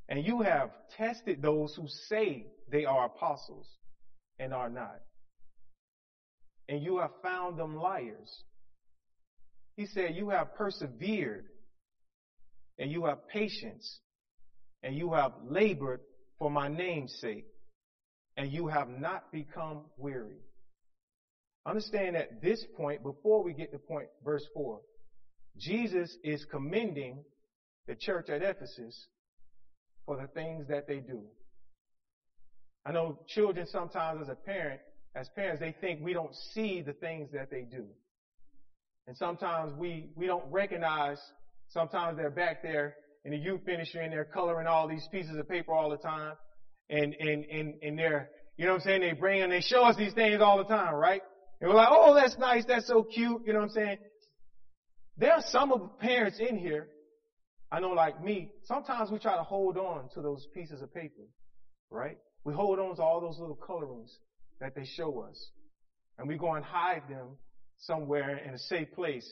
And 0.09 0.25
you 0.25 0.41
have 0.41 0.69
tested 0.97 1.41
those 1.41 1.73
who 1.75 1.87
say 2.09 2.47
they 2.71 2.85
are 2.85 3.05
apostles 3.05 3.67
and 4.37 4.53
are 4.53 4.69
not. 4.69 4.99
And 6.67 6.83
you 6.83 6.99
have 6.99 7.11
found 7.23 7.57
them 7.57 7.75
liars. 7.75 8.43
He 9.75 9.85
said, 9.85 10.15
You 10.15 10.29
have 10.29 10.55
persevered, 10.55 11.45
and 12.77 12.91
you 12.91 13.05
have 13.05 13.27
patience, 13.27 13.99
and 14.83 14.95
you 14.95 15.13
have 15.13 15.33
labored 15.43 16.01
for 16.39 16.49
my 16.49 16.67
name's 16.67 17.13
sake, 17.19 17.45
and 18.37 18.51
you 18.51 18.67
have 18.67 18.89
not 18.89 19.31
become 19.31 19.85
weary. 19.97 20.39
Understand 21.65 22.15
at 22.15 22.41
this 22.41 22.65
point, 22.75 23.03
before 23.03 23.43
we 23.43 23.53
get 23.53 23.71
to 23.71 23.77
point, 23.77 24.07
verse 24.23 24.45
4, 24.53 24.79
Jesus 25.57 26.15
is 26.23 26.43
commending 26.49 27.23
the 27.87 27.95
church 27.95 28.29
at 28.29 28.41
Ephesus 28.41 29.07
for 30.05 30.17
the 30.17 30.27
things 30.27 30.67
that 30.69 30.87
they 30.87 30.99
do. 30.99 31.21
I 32.85 32.91
know 32.91 33.19
children 33.27 33.67
sometimes 33.67 34.21
as 34.21 34.29
a 34.29 34.35
parent, 34.35 34.81
as 35.13 35.27
parents, 35.35 35.59
they 35.59 35.75
think 35.79 35.99
we 36.01 36.13
don't 36.13 36.33
see 36.53 36.81
the 36.81 36.93
things 36.93 37.29
that 37.33 37.51
they 37.51 37.61
do. 37.61 37.85
And 39.07 39.15
sometimes 39.17 39.73
we, 39.77 40.09
we 40.15 40.25
don't 40.25 40.49
recognize, 40.51 41.19
sometimes 41.73 42.17
they're 42.17 42.29
back 42.29 42.61
there 42.61 42.95
in 43.25 43.31
the 43.31 43.37
youth 43.37 43.61
ministry 43.65 44.03
and 44.03 44.11
they're 44.11 44.25
coloring 44.25 44.67
all 44.67 44.87
these 44.87 45.07
pieces 45.11 45.35
of 45.37 45.47
paper 45.47 45.73
all 45.73 45.89
the 45.89 45.97
time. 45.97 46.33
And, 46.89 47.13
and, 47.15 47.45
and, 47.45 47.73
and 47.81 47.97
they're, 47.97 48.29
you 48.57 48.65
know 48.65 48.73
what 48.73 48.81
I'm 48.81 48.87
saying? 48.87 49.01
They 49.01 49.13
bring 49.13 49.41
and 49.41 49.51
they 49.51 49.61
show 49.61 49.83
us 49.83 49.95
these 49.95 50.13
things 50.13 50.41
all 50.41 50.57
the 50.57 50.65
time, 50.65 50.93
right? 50.93 51.21
And 51.59 51.69
we're 51.69 51.75
like, 51.75 51.89
oh, 51.91 52.13
that's 52.13 52.37
nice. 52.37 52.65
That's 52.65 52.87
so 52.87 53.03
cute. 53.03 53.43
You 53.45 53.53
know 53.53 53.59
what 53.59 53.69
I'm 53.69 53.71
saying? 53.71 53.97
There 55.17 55.31
are 55.31 55.43
some 55.47 55.71
of 55.71 55.79
the 55.81 55.87
parents 55.87 56.39
in 56.39 56.57
here, 56.57 56.87
I 57.71 57.79
know 57.79 57.91
like 57.91 58.21
me, 58.21 58.51
sometimes 58.65 59.11
we 59.11 59.19
try 59.19 59.37
to 59.37 59.43
hold 59.43 59.77
on 59.77 60.09
to 60.15 60.21
those 60.21 60.45
pieces 60.53 60.81
of 60.81 60.93
paper, 60.93 61.23
right? 61.89 62.17
We 62.43 62.53
hold 62.53 62.79
on 62.79 62.95
to 62.95 63.01
all 63.01 63.21
those 63.21 63.39
little 63.39 63.55
colorings 63.55 64.17
that 64.59 64.75
they 64.75 64.85
show 64.85 65.21
us. 65.21 65.51
And 66.17 66.27
we 66.27 66.37
go 66.37 66.53
and 66.55 66.65
hide 66.65 67.03
them 67.09 67.37
somewhere 67.77 68.37
in 68.37 68.53
a 68.53 68.59
safe 68.59 68.91
place. 68.93 69.31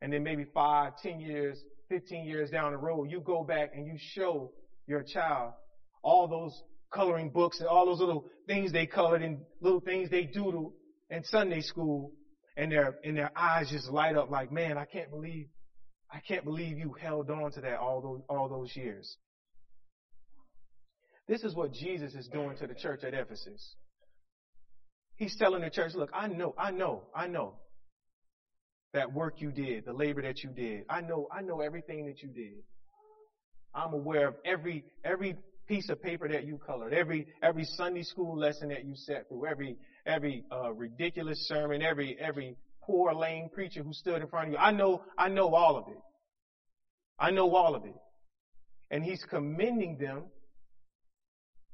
And 0.00 0.12
then 0.12 0.22
maybe 0.22 0.44
five, 0.52 0.94
ten 1.02 1.20
years, 1.20 1.62
15 1.88 2.24
years 2.24 2.50
down 2.50 2.72
the 2.72 2.78
road, 2.78 3.10
you 3.10 3.20
go 3.20 3.44
back 3.44 3.72
and 3.74 3.86
you 3.86 3.94
show 4.14 4.52
your 4.86 5.02
child 5.02 5.52
all 6.02 6.28
those 6.28 6.62
coloring 6.92 7.30
books 7.30 7.58
and 7.60 7.68
all 7.68 7.86
those 7.86 8.00
little 8.00 8.26
things 8.46 8.72
they 8.72 8.86
colored 8.86 9.22
and 9.22 9.38
little 9.60 9.80
things 9.80 10.10
they 10.10 10.24
doodle 10.24 10.72
in 11.10 11.22
Sunday 11.24 11.60
school 11.60 12.12
and 12.56 12.70
their, 12.72 12.96
and 13.04 13.16
their 13.16 13.30
eyes 13.36 13.68
just 13.70 13.88
light 13.88 14.16
up 14.16 14.30
like, 14.30 14.50
man, 14.50 14.78
I 14.78 14.84
can't 14.84 15.10
believe, 15.10 15.48
I 16.10 16.20
can't 16.26 16.44
believe 16.44 16.78
you 16.78 16.94
held 17.00 17.30
on 17.30 17.52
to 17.52 17.60
that 17.60 17.78
all 17.78 18.00
those, 18.00 18.22
all 18.28 18.48
those 18.48 18.74
years. 18.76 19.16
This 21.28 21.42
is 21.42 21.54
what 21.54 21.72
Jesus 21.72 22.14
is 22.14 22.28
doing 22.28 22.56
to 22.58 22.66
the 22.66 22.74
church 22.74 23.02
at 23.02 23.14
Ephesus. 23.14 23.74
He's 25.16 25.36
telling 25.36 25.62
the 25.62 25.70
church, 25.70 25.92
look, 25.94 26.10
I 26.14 26.28
know, 26.28 26.54
I 26.56 26.70
know, 26.70 27.02
I 27.14 27.26
know 27.26 27.54
that 28.96 29.12
work 29.12 29.40
you 29.40 29.52
did, 29.52 29.84
the 29.84 29.92
labor 29.92 30.22
that 30.22 30.42
you 30.42 30.50
did. 30.50 30.84
I 30.88 31.00
know, 31.02 31.28
I 31.30 31.42
know 31.42 31.60
everything 31.60 32.06
that 32.06 32.22
you 32.22 32.28
did. 32.28 32.62
I'm 33.74 33.92
aware 33.92 34.28
of 34.28 34.34
every, 34.44 34.84
every 35.04 35.36
piece 35.68 35.90
of 35.90 36.02
paper 36.02 36.28
that 36.28 36.44
you 36.44 36.58
colored, 36.58 36.94
every, 36.94 37.26
every 37.42 37.64
Sunday 37.64 38.02
school 38.02 38.38
lesson 38.38 38.70
that 38.70 38.84
you 38.84 38.94
sat 38.94 39.28
through, 39.28 39.46
every, 39.46 39.76
every 40.06 40.44
uh, 40.50 40.72
ridiculous 40.72 41.46
sermon, 41.46 41.82
every 41.82 42.16
every 42.18 42.56
poor 42.82 43.12
lame 43.12 43.48
preacher 43.52 43.82
who 43.82 43.92
stood 43.92 44.22
in 44.22 44.28
front 44.28 44.48
of 44.48 44.52
you. 44.52 44.58
I 44.58 44.70
know 44.70 45.02
I 45.18 45.28
know 45.28 45.54
all 45.54 45.76
of 45.76 45.88
it. 45.88 45.98
I 47.18 47.30
know 47.30 47.54
all 47.54 47.74
of 47.74 47.84
it. 47.84 47.94
And 48.90 49.04
he's 49.04 49.24
commending 49.28 49.98
them 49.98 50.24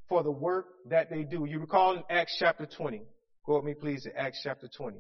for 0.09 0.23
the 0.23 0.31
work 0.31 0.67
that 0.89 1.11
they 1.11 1.23
do. 1.23 1.45
You 1.45 1.61
recall 1.61 1.95
in 1.95 2.03
Acts 2.11 2.37
chapter 2.39 2.67
20. 2.67 3.03
Go 3.47 3.57
with 3.57 3.65
me 3.65 3.75
please 3.75 4.05
to 4.05 4.17
Acts 4.19 4.41
chapter 4.43 4.69
20. 4.75 4.99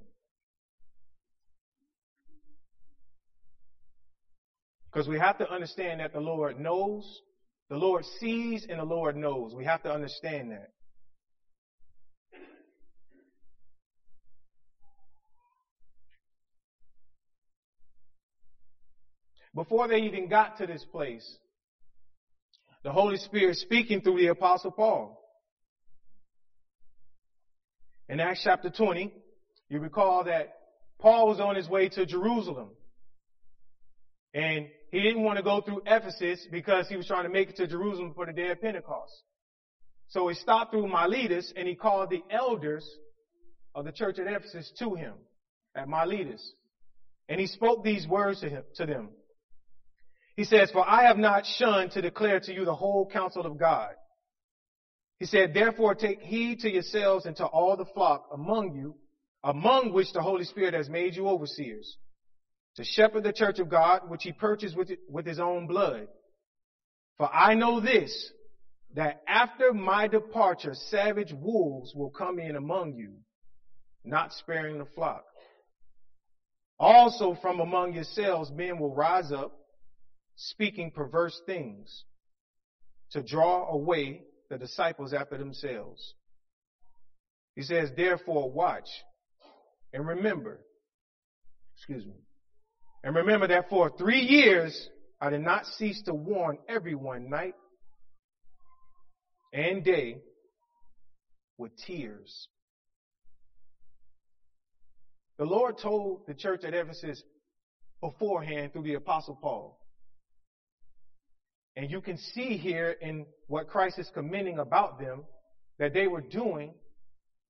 Because 4.92 5.08
we 5.08 5.18
have 5.18 5.38
to 5.38 5.50
understand 5.50 6.00
that 6.00 6.12
the 6.12 6.20
Lord 6.20 6.60
knows, 6.60 7.22
the 7.70 7.76
Lord 7.76 8.04
sees, 8.20 8.66
and 8.68 8.78
the 8.78 8.84
Lord 8.84 9.16
knows. 9.16 9.54
We 9.54 9.64
have 9.64 9.82
to 9.84 9.92
understand 9.92 10.50
that. 10.52 10.72
before 19.54 19.88
they 19.88 19.98
even 19.98 20.28
got 20.28 20.58
to 20.58 20.66
this 20.66 20.84
place, 20.90 21.38
the 22.82 22.92
Holy 22.92 23.18
Spirit 23.18 23.56
speaking 23.56 24.00
through 24.00 24.18
the 24.18 24.28
Apostle 24.28 24.70
Paul. 24.70 25.18
In 28.08 28.18
Acts 28.18 28.40
chapter 28.42 28.70
20, 28.70 29.12
you 29.68 29.78
recall 29.78 30.24
that 30.24 30.54
Paul 30.98 31.28
was 31.28 31.40
on 31.40 31.54
his 31.54 31.68
way 31.68 31.88
to 31.90 32.06
Jerusalem. 32.06 32.70
And 34.34 34.68
he 34.92 35.00
didn't 35.00 35.22
want 35.22 35.38
to 35.38 35.42
go 35.42 35.62
through 35.62 35.82
Ephesus 35.86 36.46
because 36.52 36.86
he 36.88 36.96
was 36.96 37.06
trying 37.06 37.24
to 37.24 37.30
make 37.30 37.48
it 37.48 37.56
to 37.56 37.66
Jerusalem 37.66 38.12
for 38.14 38.26
the 38.26 38.32
day 38.32 38.50
of 38.50 38.60
Pentecost. 38.60 39.12
So 40.08 40.28
he 40.28 40.34
stopped 40.34 40.70
through 40.70 40.86
Miletus 40.86 41.50
and 41.56 41.66
he 41.66 41.74
called 41.74 42.10
the 42.10 42.22
elders 42.30 42.86
of 43.74 43.86
the 43.86 43.92
church 43.92 44.18
at 44.18 44.26
Ephesus 44.26 44.70
to 44.78 44.94
him 44.94 45.14
at 45.74 45.88
Miletus. 45.88 46.52
And 47.30 47.40
he 47.40 47.46
spoke 47.46 47.82
these 47.82 48.06
words 48.06 48.40
to, 48.40 48.50
him, 48.50 48.64
to 48.76 48.84
them. 48.84 49.08
He 50.36 50.44
says, 50.44 50.70
For 50.70 50.86
I 50.86 51.04
have 51.04 51.16
not 51.16 51.46
shunned 51.46 51.92
to 51.92 52.02
declare 52.02 52.40
to 52.40 52.52
you 52.52 52.66
the 52.66 52.74
whole 52.74 53.08
counsel 53.10 53.46
of 53.46 53.58
God. 53.58 53.90
He 55.18 55.24
said, 55.24 55.54
Therefore 55.54 55.94
take 55.94 56.20
heed 56.20 56.60
to 56.60 56.70
yourselves 56.70 57.24
and 57.24 57.36
to 57.36 57.46
all 57.46 57.78
the 57.78 57.86
flock 57.94 58.26
among 58.30 58.74
you, 58.74 58.96
among 59.42 59.94
which 59.94 60.12
the 60.12 60.20
Holy 60.20 60.44
Spirit 60.44 60.74
has 60.74 60.90
made 60.90 61.14
you 61.14 61.28
overseers, 61.28 61.96
to 62.76 62.84
shepherd 62.84 63.24
the 63.24 63.32
church 63.32 63.58
of 63.58 63.68
God, 63.68 64.08
which 64.08 64.22
he 64.22 64.32
purchased 64.32 64.76
with, 64.76 64.90
with 65.08 65.26
his 65.26 65.38
own 65.38 65.66
blood. 65.66 66.08
For 67.18 67.32
I 67.32 67.54
know 67.54 67.80
this, 67.80 68.32
that 68.94 69.22
after 69.28 69.72
my 69.72 70.08
departure, 70.08 70.74
savage 70.74 71.32
wolves 71.32 71.92
will 71.94 72.10
come 72.10 72.38
in 72.38 72.56
among 72.56 72.94
you, 72.94 73.14
not 74.04 74.32
sparing 74.32 74.78
the 74.78 74.86
flock. 74.94 75.24
Also 76.78 77.36
from 77.40 77.60
among 77.60 77.94
yourselves 77.94 78.50
men 78.50 78.78
will 78.78 78.94
rise 78.94 79.30
up, 79.32 79.52
speaking 80.36 80.90
perverse 80.90 81.40
things 81.46 82.04
to 83.12 83.22
draw 83.22 83.68
away 83.72 84.22
the 84.50 84.58
disciples 84.58 85.12
after 85.12 85.38
themselves. 85.38 86.14
He 87.54 87.62
says, 87.62 87.90
therefore 87.96 88.50
watch 88.50 88.88
and 89.92 90.06
remember, 90.06 90.60
excuse 91.76 92.04
me, 92.06 92.14
and 93.04 93.14
remember 93.14 93.48
that 93.48 93.68
for 93.68 93.90
three 93.96 94.20
years 94.20 94.88
I 95.20 95.30
did 95.30 95.40
not 95.40 95.66
cease 95.66 96.02
to 96.02 96.14
warn 96.14 96.58
everyone 96.68 97.30
night 97.30 97.54
and 99.52 99.84
day 99.84 100.18
with 101.58 101.72
tears. 101.86 102.48
The 105.38 105.44
Lord 105.44 105.78
told 105.78 106.26
the 106.26 106.34
church 106.34 106.64
at 106.64 106.74
Ephesus 106.74 107.22
beforehand 108.00 108.72
through 108.72 108.82
the 108.82 108.94
apostle 108.94 109.38
Paul. 109.40 109.78
And 111.76 111.90
you 111.90 112.00
can 112.00 112.18
see 112.18 112.56
here 112.58 112.94
in 113.00 113.26
what 113.46 113.68
Christ 113.68 113.98
is 113.98 114.10
commending 114.12 114.58
about 114.58 115.00
them 115.00 115.24
that 115.78 115.94
they 115.94 116.06
were 116.06 116.20
doing 116.20 116.74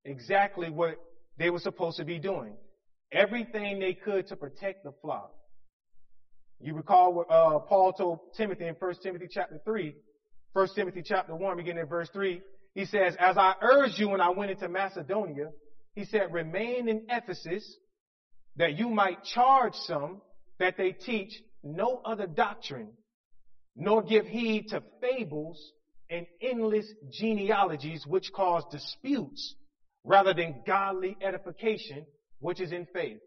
exactly 0.05 0.71
what 0.71 0.97
they 1.39 1.51
were 1.51 1.59
supposed 1.59 1.97
to 1.97 2.05
be 2.05 2.19
doing. 2.19 2.55
Everything 3.11 3.79
they 3.79 3.95
could 3.95 4.29
to 4.29 4.37
protect 4.37 4.85
the 4.85 4.93
flock. 5.03 5.33
You 6.63 6.75
recall 6.75 7.13
what 7.13 7.29
uh, 7.29 7.59
Paul 7.59 7.93
told 7.93 8.21
Timothy 8.37 8.69
in 8.69 8.77
1 8.79 8.95
Timothy 9.03 9.27
chapter 9.29 9.61
3, 9.65 9.97
1 10.53 10.69
Timothy 10.77 11.03
chapter 11.05 11.35
1, 11.35 11.57
beginning 11.57 11.83
at 11.83 11.89
verse 11.89 12.09
3. 12.13 12.41
He 12.75 12.85
says, 12.85 13.17
As 13.19 13.37
I 13.37 13.55
urged 13.61 13.99
you 13.99 14.11
when 14.11 14.21
I 14.21 14.31
went 14.31 14.53
into 14.53 14.69
Macedonia, 14.69 15.49
he 15.95 16.05
said, 16.05 16.33
remain 16.33 16.89
in 16.89 17.03
Ephesus 17.09 17.77
that 18.57 18.79
you 18.79 18.89
might 18.91 19.25
charge 19.25 19.75
some 19.75 20.21
that 20.61 20.77
they 20.77 20.93
teach 20.93 21.33
no 21.65 22.01
other 22.05 22.29
doctrine, 22.29 22.93
nor 23.75 24.03
give 24.03 24.27
heed 24.27 24.69
to 24.69 24.85
fables 25.01 25.73
and 26.11 26.27
endless 26.41 26.87
genealogies 27.11 28.07
which 28.07 28.31
cause 28.33 28.63
disputes 28.71 29.57
rather 30.05 30.33
than 30.33 30.63
godly 30.65 31.17
edification, 31.21 32.07
which 32.39 32.61
is 32.61 32.71
in 32.71 32.87
faith. 32.93 33.19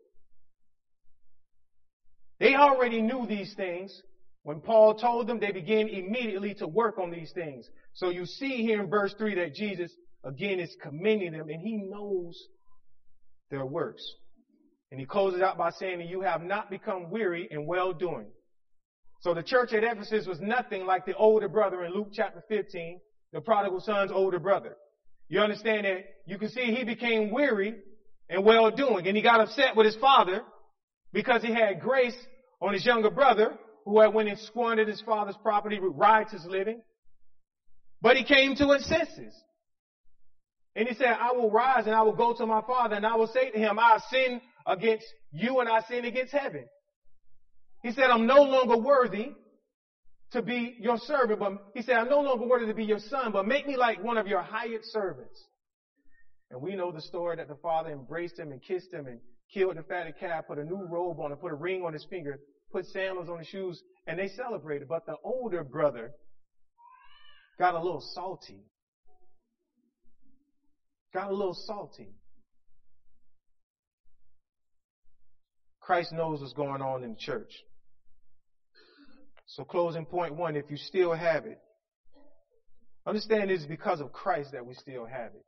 They 2.39 2.55
already 2.55 3.01
knew 3.01 3.25
these 3.25 3.53
things. 3.55 4.01
When 4.43 4.61
Paul 4.61 4.95
told 4.95 5.27
them, 5.27 5.39
they 5.39 5.51
began 5.51 5.87
immediately 5.87 6.53
to 6.55 6.67
work 6.67 6.99
on 6.99 7.09
these 7.09 7.31
things. 7.31 7.67
So 7.93 8.09
you 8.09 8.25
see 8.25 8.61
here 8.63 8.81
in 8.81 8.89
verse 8.89 9.13
3 9.17 9.35
that 9.35 9.55
Jesus 9.55 9.91
again 10.23 10.59
is 10.59 10.75
commending 10.81 11.31
them 11.31 11.49
and 11.49 11.61
he 11.61 11.77
knows 11.77 12.37
their 13.49 13.65
works. 13.65 14.03
And 14.91 14.99
he 14.99 15.05
closes 15.05 15.41
out 15.41 15.57
by 15.57 15.71
saying 15.71 15.99
that 15.99 16.07
you 16.07 16.21
have 16.21 16.43
not 16.43 16.69
become 16.69 17.09
weary 17.09 17.47
in 17.49 17.65
well 17.65 17.93
doing. 17.93 18.27
So 19.21 19.33
the 19.33 19.41
church 19.41 19.73
at 19.73 19.83
Ephesus 19.83 20.27
was 20.27 20.39
nothing 20.39 20.85
like 20.85 21.05
the 21.05 21.15
older 21.15 21.47
brother 21.47 21.83
in 21.83 21.93
Luke 21.93 22.09
chapter 22.13 22.43
15, 22.47 22.99
the 23.33 23.41
prodigal 23.41 23.79
son's 23.79 24.11
older 24.11 24.39
brother. 24.39 24.75
You 25.27 25.39
understand 25.39 25.85
that 25.85 26.05
you 26.27 26.37
can 26.37 26.49
see 26.49 26.75
he 26.75 26.83
became 26.83 27.31
weary 27.31 27.75
and 28.29 28.45
well 28.45 28.69
doing 28.69 29.07
and 29.07 29.17
he 29.17 29.23
got 29.23 29.41
upset 29.41 29.75
with 29.75 29.87
his 29.87 29.95
father 29.95 30.43
because 31.15 31.41
he 31.41 31.49
had 31.49 31.79
grace 31.79 32.17
on 32.61 32.73
his 32.73 32.85
younger 32.85 33.09
brother 33.09 33.57
who 33.85 34.01
had 34.01 34.13
went 34.13 34.27
and 34.27 34.37
squandered 34.37 34.89
his 34.89 34.99
father's 34.99 35.37
property 35.41 35.79
with 35.79 35.93
riotous 35.95 36.45
living. 36.45 36.81
But 38.01 38.17
he 38.17 38.25
came 38.25 38.53
to 38.55 38.71
his 38.71 38.85
senses. 38.85 39.33
And 40.75 40.89
he 40.89 40.93
said, 40.93 41.15
I 41.17 41.31
will 41.31 41.49
rise 41.49 41.85
and 41.85 41.95
I 41.95 42.01
will 42.01 42.11
go 42.11 42.33
to 42.33 42.45
my 42.45 42.59
father 42.67 42.95
and 42.97 43.05
I 43.05 43.15
will 43.15 43.27
say 43.27 43.49
to 43.49 43.57
him, 43.57 43.79
I 43.79 43.97
sin 44.09 44.41
against 44.67 45.05
you 45.31 45.61
and 45.61 45.69
I 45.69 45.79
sin 45.87 46.03
against 46.03 46.33
heaven. 46.33 46.65
He 47.81 47.93
said, 47.93 48.09
I'm 48.09 48.27
no 48.27 48.41
longer 48.41 48.75
worthy 48.75 49.29
to 50.31 50.41
be 50.41 50.75
your 50.81 50.97
servant, 50.97 51.39
but 51.39 51.53
he 51.73 51.81
said, 51.81 51.95
I'm 51.95 52.09
no 52.09 52.19
longer 52.19 52.45
worthy 52.45 52.65
to 52.65 52.73
be 52.73 52.83
your 52.83 52.99
son, 52.99 53.31
but 53.31 53.45
make 53.45 53.65
me 53.65 53.77
like 53.77 54.03
one 54.03 54.17
of 54.17 54.27
your 54.27 54.41
hired 54.41 54.81
servants. 54.83 55.41
And 56.51 56.61
we 56.61 56.75
know 56.75 56.91
the 56.91 56.99
story 56.99 57.37
that 57.37 57.47
the 57.47 57.55
father 57.55 57.91
embraced 57.91 58.37
him 58.37 58.51
and 58.51 58.61
kissed 58.61 58.91
him 58.91 59.07
and 59.07 59.19
killed 59.53 59.77
the 59.77 59.83
fatted 59.83 60.15
calf, 60.19 60.45
put 60.47 60.57
a 60.57 60.63
new 60.63 60.85
robe 60.89 61.19
on 61.19 61.31
him, 61.31 61.37
put 61.37 61.51
a 61.51 61.55
ring 61.55 61.83
on 61.83 61.93
his 61.93 62.05
finger, 62.09 62.39
put 62.71 62.85
sandals 62.87 63.29
on 63.29 63.39
his 63.39 63.47
shoes, 63.47 63.81
and 64.07 64.19
they 64.19 64.27
celebrated. 64.27 64.87
But 64.87 65.05
the 65.05 65.15
older 65.23 65.63
brother 65.63 66.11
got 67.57 67.73
a 67.73 67.79
little 67.79 68.03
salty. 68.13 68.63
Got 71.13 71.29
a 71.29 71.33
little 71.33 71.53
salty. 71.65 72.09
Christ 75.79 76.11
knows 76.11 76.41
what's 76.41 76.53
going 76.53 76.81
on 76.81 77.03
in 77.03 77.11
the 77.11 77.15
church. 77.15 77.51
So 79.45 79.63
closing 79.63 80.05
point 80.05 80.35
one, 80.35 80.55
if 80.55 80.65
you 80.69 80.77
still 80.77 81.13
have 81.13 81.45
it, 81.45 81.59
understand 83.05 83.51
it's 83.51 83.65
because 83.65 84.01
of 84.01 84.11
Christ 84.11 84.51
that 84.53 84.65
we 84.65 84.73
still 84.73 85.05
have 85.05 85.31
it. 85.35 85.45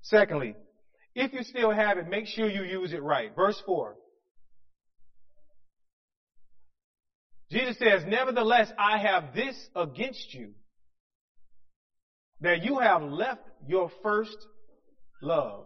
Secondly, 0.00 0.54
if 1.16 1.32
you 1.32 1.42
still 1.42 1.70
have 1.70 1.96
it, 1.96 2.08
make 2.08 2.26
sure 2.26 2.48
you 2.48 2.62
use 2.62 2.92
it 2.92 3.02
right. 3.02 3.34
Verse 3.34 3.60
4. 3.64 3.96
Jesus 7.50 7.78
says, 7.78 8.02
Nevertheless, 8.06 8.70
I 8.78 8.98
have 8.98 9.34
this 9.34 9.56
against 9.74 10.34
you, 10.34 10.52
that 12.42 12.62
you 12.62 12.80
have 12.80 13.02
left 13.02 13.40
your 13.66 13.90
first 14.02 14.36
love. 15.22 15.64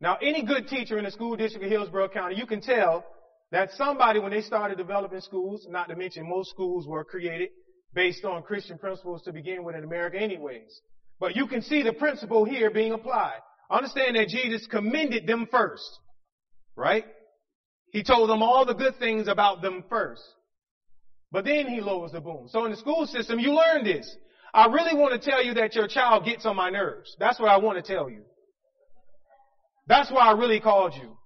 Now, 0.00 0.18
any 0.20 0.44
good 0.44 0.68
teacher 0.68 0.98
in 0.98 1.04
the 1.04 1.10
school 1.10 1.36
district 1.36 1.64
of 1.64 1.70
Hillsborough 1.72 2.10
County, 2.10 2.36
you 2.36 2.46
can 2.46 2.60
tell 2.60 3.04
that 3.50 3.70
somebody, 3.76 4.20
when 4.20 4.30
they 4.30 4.42
started 4.42 4.76
developing 4.76 5.20
schools, 5.22 5.66
not 5.70 5.88
to 5.88 5.96
mention 5.96 6.28
most 6.28 6.50
schools 6.50 6.86
were 6.86 7.02
created 7.02 7.48
based 7.94 8.26
on 8.26 8.42
Christian 8.42 8.76
principles 8.76 9.22
to 9.22 9.32
begin 9.32 9.64
with 9.64 9.74
in 9.74 9.84
America 9.84 10.18
anyways. 10.18 10.80
But 11.20 11.36
you 11.36 11.46
can 11.46 11.62
see 11.62 11.82
the 11.82 11.92
principle 11.92 12.44
here 12.44 12.70
being 12.70 12.92
applied. 12.92 13.40
Understand 13.70 14.16
that 14.16 14.28
Jesus 14.28 14.66
commended 14.66 15.26
them 15.26 15.48
first. 15.50 15.88
Right? 16.76 17.04
He 17.90 18.02
told 18.02 18.30
them 18.30 18.42
all 18.42 18.64
the 18.64 18.74
good 18.74 18.98
things 18.98 19.28
about 19.28 19.62
them 19.62 19.84
first. 19.88 20.22
But 21.30 21.44
then 21.44 21.66
he 21.66 21.80
lowers 21.80 22.12
the 22.12 22.20
boom. 22.20 22.46
So 22.48 22.64
in 22.64 22.70
the 22.70 22.76
school 22.76 23.06
system, 23.06 23.38
you 23.38 23.52
learn 23.52 23.84
this. 23.84 24.16
I 24.54 24.66
really 24.66 24.98
want 24.98 25.20
to 25.20 25.30
tell 25.30 25.44
you 25.44 25.54
that 25.54 25.74
your 25.74 25.88
child 25.88 26.24
gets 26.24 26.46
on 26.46 26.56
my 26.56 26.70
nerves. 26.70 27.14
That's 27.18 27.38
what 27.38 27.50
I 27.50 27.58
want 27.58 27.84
to 27.84 27.94
tell 27.94 28.08
you. 28.08 28.22
That's 29.86 30.10
why 30.10 30.28
I 30.28 30.32
really 30.32 30.60
called 30.60 30.94
you. 30.94 31.16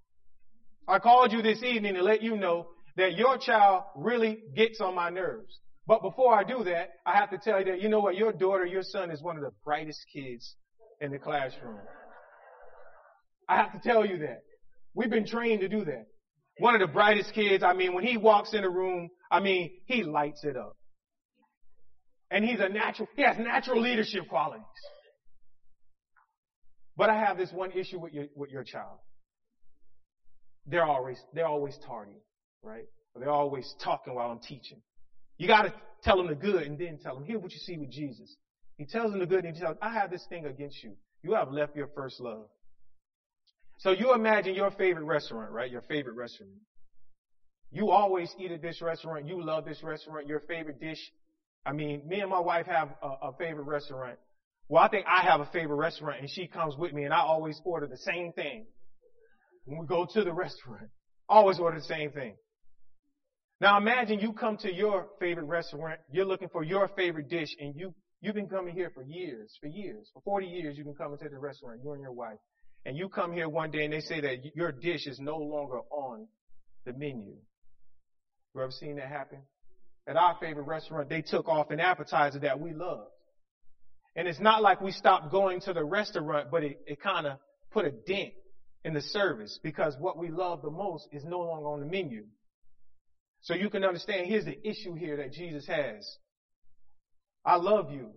I 0.88 0.98
called 0.98 1.32
you 1.32 1.42
this 1.42 1.62
evening 1.62 1.94
to 1.94 2.02
let 2.02 2.22
you 2.22 2.36
know 2.36 2.68
that 2.96 3.16
your 3.16 3.38
child 3.38 3.84
really 3.96 4.38
gets 4.56 4.80
on 4.80 4.94
my 4.94 5.10
nerves. 5.10 5.60
But 5.86 6.02
before 6.02 6.34
I 6.34 6.44
do 6.44 6.64
that, 6.64 6.90
I 7.04 7.16
have 7.16 7.30
to 7.30 7.38
tell 7.38 7.58
you 7.58 7.64
that 7.66 7.80
you 7.80 7.88
know 7.88 8.00
what? 8.00 8.16
Your 8.16 8.32
daughter, 8.32 8.64
your 8.64 8.82
son 8.82 9.10
is 9.10 9.20
one 9.20 9.36
of 9.36 9.42
the 9.42 9.50
brightest 9.64 10.00
kids 10.12 10.54
in 11.00 11.10
the 11.10 11.18
classroom. 11.18 11.78
I 13.48 13.56
have 13.56 13.72
to 13.72 13.80
tell 13.80 14.06
you 14.06 14.18
that. 14.18 14.42
We've 14.94 15.10
been 15.10 15.26
trained 15.26 15.60
to 15.60 15.68
do 15.68 15.84
that. 15.84 16.06
One 16.58 16.74
of 16.74 16.80
the 16.80 16.92
brightest 16.92 17.32
kids, 17.34 17.64
I 17.64 17.72
mean, 17.72 17.94
when 17.94 18.04
he 18.04 18.16
walks 18.16 18.54
in 18.54 18.62
a 18.62 18.70
room, 18.70 19.08
I 19.30 19.40
mean, 19.40 19.70
he 19.86 20.04
lights 20.04 20.44
it 20.44 20.56
up. 20.56 20.76
And 22.30 22.44
he's 22.44 22.60
a 22.60 22.68
natural, 22.68 23.08
he 23.16 23.22
has 23.22 23.36
natural 23.38 23.80
leadership 23.80 24.28
qualities. 24.28 24.64
But 26.96 27.10
I 27.10 27.18
have 27.18 27.36
this 27.36 27.50
one 27.52 27.72
issue 27.72 27.98
with 27.98 28.12
your, 28.12 28.26
with 28.36 28.50
your 28.50 28.64
child. 28.64 28.98
They're 30.66 30.84
always, 30.84 31.18
they're 31.34 31.46
always 31.46 31.76
tardy, 31.86 32.22
right? 32.62 32.84
They're 33.16 33.30
always 33.30 33.74
talking 33.82 34.14
while 34.14 34.30
I'm 34.30 34.38
teaching. 34.38 34.80
You 35.38 35.46
gotta 35.48 35.72
tell 36.02 36.16
them 36.16 36.28
the 36.28 36.34
good 36.34 36.62
and 36.62 36.78
then 36.78 36.98
tell 37.02 37.14
them, 37.14 37.24
here 37.24 37.38
what 37.38 37.52
you 37.52 37.58
see 37.58 37.76
with 37.76 37.90
Jesus. 37.90 38.36
He 38.76 38.86
tells 38.86 39.10
them 39.10 39.20
the 39.20 39.26
good 39.26 39.44
and 39.44 39.54
he 39.54 39.60
tells 39.60 39.76
I 39.80 39.92
have 39.94 40.10
this 40.10 40.24
thing 40.28 40.46
against 40.46 40.82
you. 40.82 40.94
You 41.22 41.34
have 41.34 41.52
left 41.52 41.76
your 41.76 41.88
first 41.94 42.20
love. 42.20 42.46
So 43.78 43.90
you 43.90 44.14
imagine 44.14 44.54
your 44.54 44.70
favorite 44.70 45.04
restaurant, 45.04 45.50
right? 45.50 45.70
Your 45.70 45.82
favorite 45.82 46.14
restaurant. 46.14 46.52
You 47.70 47.90
always 47.90 48.32
eat 48.38 48.52
at 48.52 48.62
this 48.62 48.82
restaurant. 48.82 49.26
You 49.26 49.42
love 49.42 49.64
this 49.64 49.82
restaurant. 49.82 50.26
Your 50.26 50.40
favorite 50.40 50.80
dish. 50.80 51.00
I 51.64 51.72
mean, 51.72 52.06
me 52.06 52.20
and 52.20 52.30
my 52.30 52.40
wife 52.40 52.66
have 52.66 52.90
a, 53.02 53.28
a 53.28 53.32
favorite 53.38 53.64
restaurant. 53.66 54.18
Well, 54.68 54.82
I 54.82 54.88
think 54.88 55.06
I 55.06 55.22
have 55.22 55.40
a 55.40 55.46
favorite 55.46 55.76
restaurant 55.76 56.20
and 56.20 56.30
she 56.30 56.46
comes 56.46 56.76
with 56.76 56.92
me 56.92 57.04
and 57.04 57.12
I 57.12 57.20
always 57.20 57.60
order 57.64 57.86
the 57.86 57.96
same 57.96 58.32
thing. 58.32 58.66
When 59.64 59.80
we 59.80 59.86
go 59.86 60.06
to 60.12 60.24
the 60.24 60.32
restaurant, 60.32 60.88
always 61.28 61.58
order 61.58 61.78
the 61.78 61.84
same 61.84 62.10
thing. 62.10 62.34
Now 63.62 63.78
imagine 63.78 64.18
you 64.18 64.32
come 64.32 64.56
to 64.56 64.74
your 64.74 65.06
favorite 65.20 65.44
restaurant, 65.44 66.00
you're 66.10 66.24
looking 66.24 66.48
for 66.48 66.64
your 66.64 66.88
favorite 66.96 67.30
dish 67.30 67.54
and 67.60 67.76
you, 67.76 67.94
you've 68.20 68.34
been 68.34 68.48
coming 68.48 68.74
here 68.74 68.90
for 68.92 69.04
years, 69.04 69.56
for 69.60 69.68
years, 69.68 70.10
for 70.12 70.20
40 70.22 70.48
years 70.48 70.76
you've 70.76 70.86
been 70.86 70.96
coming 70.96 71.16
to 71.18 71.28
the 71.28 71.38
restaurant, 71.38 71.78
you 71.84 71.92
and 71.92 72.02
your 72.02 72.10
wife. 72.10 72.38
And 72.84 72.96
you 72.96 73.08
come 73.08 73.32
here 73.32 73.48
one 73.48 73.70
day 73.70 73.84
and 73.84 73.92
they 73.92 74.00
say 74.00 74.20
that 74.20 74.56
your 74.56 74.72
dish 74.72 75.06
is 75.06 75.20
no 75.20 75.36
longer 75.36 75.78
on 75.92 76.26
the 76.84 76.92
menu. 76.92 77.36
You 78.56 78.60
ever 78.60 78.72
seen 78.72 78.96
that 78.96 79.06
happen? 79.06 79.38
At 80.08 80.16
our 80.16 80.36
favorite 80.40 80.66
restaurant, 80.66 81.08
they 81.08 81.22
took 81.22 81.46
off 81.46 81.70
an 81.70 81.78
appetizer 81.78 82.40
that 82.40 82.58
we 82.58 82.74
loved. 82.74 83.12
And 84.16 84.26
it's 84.26 84.40
not 84.40 84.60
like 84.60 84.80
we 84.80 84.90
stopped 84.90 85.30
going 85.30 85.60
to 85.60 85.72
the 85.72 85.84
restaurant, 85.84 86.48
but 86.50 86.64
it, 86.64 86.80
it 86.88 87.00
kind 87.00 87.28
of 87.28 87.38
put 87.70 87.84
a 87.84 87.92
dent 87.92 88.32
in 88.84 88.92
the 88.92 89.02
service 89.02 89.60
because 89.62 89.94
what 90.00 90.18
we 90.18 90.30
love 90.30 90.62
the 90.62 90.70
most 90.72 91.06
is 91.12 91.22
no 91.22 91.38
longer 91.38 91.68
on 91.68 91.78
the 91.78 91.86
menu. 91.86 92.24
So 93.42 93.54
you 93.54 93.70
can 93.70 93.84
understand, 93.84 94.28
here's 94.28 94.44
the 94.44 94.58
issue 94.66 94.94
here 94.94 95.16
that 95.16 95.32
Jesus 95.32 95.66
has. 95.66 96.08
I 97.44 97.56
love 97.56 97.90
you. 97.90 98.10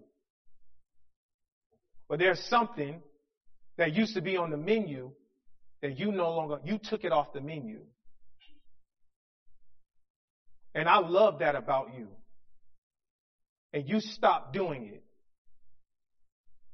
But 2.07 2.19
there's 2.19 2.39
something 2.47 3.01
that 3.77 3.93
used 3.93 4.13
to 4.15 4.21
be 4.21 4.37
on 4.37 4.51
the 4.51 4.57
menu 4.57 5.11
that 5.81 5.99
you 5.99 6.11
no 6.11 6.31
longer, 6.31 6.59
you 6.63 6.79
took 6.81 7.03
it 7.03 7.11
off 7.11 7.33
the 7.33 7.41
menu. 7.41 7.79
And 10.75 10.87
I 10.87 10.99
love 10.99 11.39
that 11.39 11.55
about 11.55 11.95
you. 11.97 12.07
And 13.73 13.89
you 13.89 13.99
stopped 14.01 14.53
doing 14.53 14.91
it. 14.93 15.03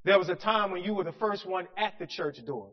There 0.04 0.18
was 0.18 0.30
a 0.30 0.36
time 0.36 0.72
when 0.72 0.84
you 0.84 0.94
were 0.94 1.04
the 1.04 1.14
first 1.14 1.48
one 1.48 1.68
at 1.78 1.94
the 2.00 2.08
church 2.08 2.38
door. 2.46 2.72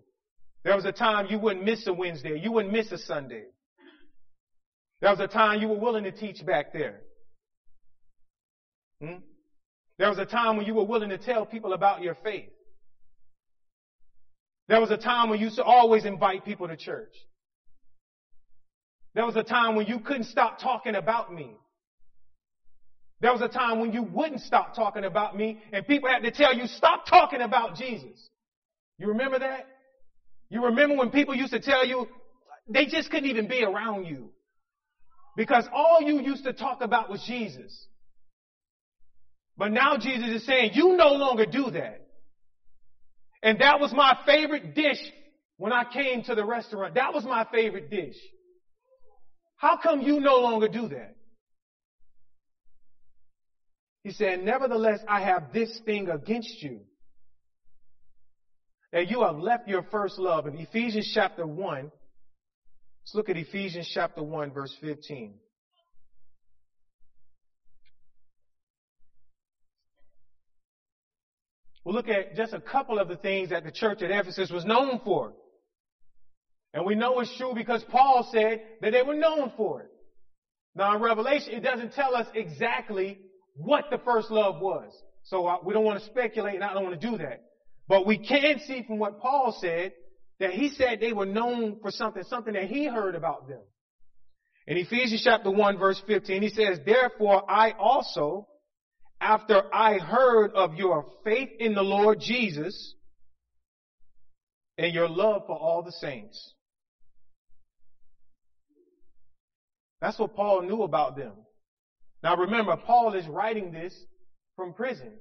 There 0.64 0.74
was 0.74 0.86
a 0.86 0.92
time 0.92 1.26
you 1.30 1.38
wouldn't 1.38 1.64
miss 1.64 1.86
a 1.86 1.92
Wednesday. 1.92 2.40
You 2.42 2.50
wouldn't 2.52 2.72
miss 2.72 2.90
a 2.90 2.98
Sunday. 2.98 3.44
There 5.00 5.10
was 5.10 5.20
a 5.20 5.28
time 5.28 5.60
you 5.60 5.68
were 5.68 5.78
willing 5.78 6.04
to 6.04 6.12
teach 6.12 6.44
back 6.44 6.72
there. 6.72 7.00
Hmm? 9.00 9.18
There 9.98 10.08
was 10.08 10.18
a 10.18 10.26
time 10.26 10.56
when 10.56 10.66
you 10.66 10.74
were 10.74 10.84
willing 10.84 11.10
to 11.10 11.18
tell 11.18 11.46
people 11.46 11.72
about 11.72 12.02
your 12.02 12.16
faith. 12.22 12.50
There 14.68 14.80
was 14.80 14.90
a 14.90 14.96
time 14.96 15.30
when 15.30 15.38
you 15.38 15.46
used 15.46 15.56
to 15.56 15.64
always 15.64 16.04
invite 16.04 16.44
people 16.44 16.68
to 16.68 16.76
church. 16.76 17.14
There 19.14 19.24
was 19.24 19.36
a 19.36 19.42
time 19.42 19.76
when 19.76 19.86
you 19.86 20.00
couldn't 20.00 20.24
stop 20.24 20.60
talking 20.60 20.94
about 20.94 21.32
me. 21.32 21.50
There 23.20 23.32
was 23.32 23.40
a 23.40 23.48
time 23.48 23.80
when 23.80 23.92
you 23.92 24.02
wouldn't 24.02 24.42
stop 24.42 24.76
talking 24.76 25.04
about 25.04 25.36
me 25.36 25.60
and 25.72 25.86
people 25.86 26.08
had 26.08 26.22
to 26.22 26.30
tell 26.30 26.54
you, 26.54 26.66
stop 26.66 27.06
talking 27.06 27.40
about 27.40 27.76
Jesus. 27.76 28.28
You 28.98 29.08
remember 29.08 29.40
that? 29.40 29.66
You 30.50 30.66
remember 30.66 30.96
when 30.96 31.10
people 31.10 31.34
used 31.34 31.52
to 31.52 31.60
tell 31.60 31.84
you, 31.84 32.06
they 32.68 32.86
just 32.86 33.10
couldn't 33.10 33.28
even 33.28 33.48
be 33.48 33.64
around 33.64 34.06
you. 34.06 34.30
Because 35.38 35.68
all 35.72 36.02
you 36.02 36.20
used 36.20 36.42
to 36.46 36.52
talk 36.52 36.80
about 36.80 37.08
was 37.08 37.22
Jesus. 37.24 37.86
But 39.56 39.70
now 39.70 39.96
Jesus 39.96 40.30
is 40.30 40.44
saying, 40.44 40.72
you 40.74 40.96
no 40.96 41.10
longer 41.10 41.46
do 41.46 41.70
that. 41.70 42.04
And 43.40 43.60
that 43.60 43.78
was 43.78 43.92
my 43.92 44.18
favorite 44.26 44.74
dish 44.74 44.98
when 45.56 45.72
I 45.72 45.84
came 45.84 46.24
to 46.24 46.34
the 46.34 46.44
restaurant. 46.44 46.96
That 46.96 47.14
was 47.14 47.22
my 47.22 47.46
favorite 47.52 47.88
dish. 47.88 48.16
How 49.54 49.78
come 49.80 50.00
you 50.00 50.18
no 50.18 50.40
longer 50.40 50.66
do 50.66 50.88
that? 50.88 51.14
He 54.02 54.10
said, 54.10 54.42
nevertheless, 54.42 54.98
I 55.06 55.20
have 55.20 55.52
this 55.52 55.80
thing 55.84 56.08
against 56.08 56.60
you. 56.64 56.80
That 58.90 59.08
you 59.08 59.22
have 59.22 59.38
left 59.38 59.68
your 59.68 59.84
first 59.84 60.18
love. 60.18 60.48
In 60.48 60.56
Ephesians 60.56 61.08
chapter 61.14 61.46
1, 61.46 61.92
let's 63.08 63.14
look 63.14 63.30
at 63.30 63.38
Ephesians 63.38 63.90
chapter 63.92 64.22
1 64.22 64.52
verse 64.52 64.76
15. 64.82 65.32
We'll 71.84 71.94
look 71.94 72.08
at 72.08 72.36
just 72.36 72.52
a 72.52 72.60
couple 72.60 72.98
of 72.98 73.08
the 73.08 73.16
things 73.16 73.48
that 73.48 73.64
the 73.64 73.70
church 73.70 74.02
at 74.02 74.10
Ephesus 74.10 74.50
was 74.50 74.66
known 74.66 75.00
for. 75.06 75.32
And 76.74 76.84
we 76.84 76.94
know 76.94 77.20
it's 77.20 77.34
true 77.38 77.54
because 77.54 77.82
Paul 77.84 78.28
said 78.30 78.60
that 78.82 78.92
they 78.92 79.00
were 79.00 79.14
known 79.14 79.52
for 79.56 79.80
it. 79.80 79.88
Now 80.74 80.94
in 80.94 81.00
Revelation, 81.00 81.54
it 81.54 81.62
doesn't 81.62 81.94
tell 81.94 82.14
us 82.14 82.26
exactly 82.34 83.18
what 83.54 83.84
the 83.90 83.96
first 84.04 84.30
love 84.30 84.60
was. 84.60 84.92
So 85.22 85.46
uh, 85.46 85.56
we 85.64 85.72
don't 85.72 85.84
want 85.84 85.98
to 85.98 86.04
speculate 86.04 86.56
and 86.56 86.64
I 86.64 86.74
don't 86.74 86.84
want 86.84 87.00
to 87.00 87.10
do 87.10 87.16
that. 87.16 87.40
But 87.88 88.04
we 88.04 88.18
can 88.18 88.58
see 88.66 88.82
from 88.82 88.98
what 88.98 89.18
Paul 89.18 89.56
said 89.58 89.92
that 90.40 90.50
he 90.50 90.70
said 90.70 91.00
they 91.00 91.12
were 91.12 91.26
known 91.26 91.78
for 91.80 91.90
something, 91.90 92.22
something 92.24 92.54
that 92.54 92.64
he 92.64 92.86
heard 92.86 93.14
about 93.14 93.48
them. 93.48 93.60
In 94.66 94.76
Ephesians 94.76 95.22
chapter 95.24 95.50
1 95.50 95.78
verse 95.78 96.00
15, 96.06 96.42
he 96.42 96.50
says, 96.50 96.78
Therefore 96.84 97.50
I 97.50 97.72
also, 97.72 98.46
after 99.20 99.62
I 99.74 99.98
heard 99.98 100.52
of 100.52 100.74
your 100.74 101.06
faith 101.24 101.50
in 101.58 101.74
the 101.74 101.82
Lord 101.82 102.20
Jesus 102.20 102.94
and 104.76 104.94
your 104.94 105.08
love 105.08 105.42
for 105.46 105.56
all 105.56 105.82
the 105.82 105.92
saints. 105.92 106.54
That's 110.00 110.18
what 110.18 110.36
Paul 110.36 110.62
knew 110.62 110.82
about 110.82 111.16
them. 111.16 111.32
Now 112.22 112.36
remember, 112.36 112.76
Paul 112.76 113.14
is 113.14 113.26
writing 113.26 113.72
this 113.72 113.94
from 114.54 114.74
prison. 114.74 115.12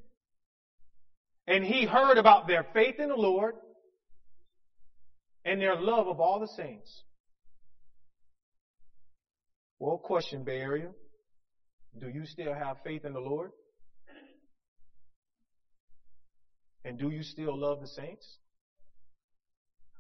And 1.48 1.64
he 1.64 1.86
heard 1.86 2.18
about 2.18 2.48
their 2.48 2.66
faith 2.74 2.96
in 3.00 3.10
the 3.10 3.16
Lord 3.16 3.56
and 5.48 5.62
their 5.62 5.80
love 5.80 6.08
of 6.08 6.20
all 6.20 6.42
the 6.42 6.62
saints. 6.62 7.04
Well, 9.80 9.98
question, 9.98 10.44
Bay 10.44 10.58
Area. 10.58 10.90
Do 12.00 12.10
you 12.10 12.26
still 12.26 12.54
have 12.54 12.78
faith 12.84 13.06
in 13.06 13.14
the 13.14 13.20
Lord? 13.20 13.52
And 16.84 17.00
do 17.00 17.10
you 17.10 17.24
still 17.24 17.58
love 17.58 17.80
the 17.80 17.88
saints? 17.88 18.28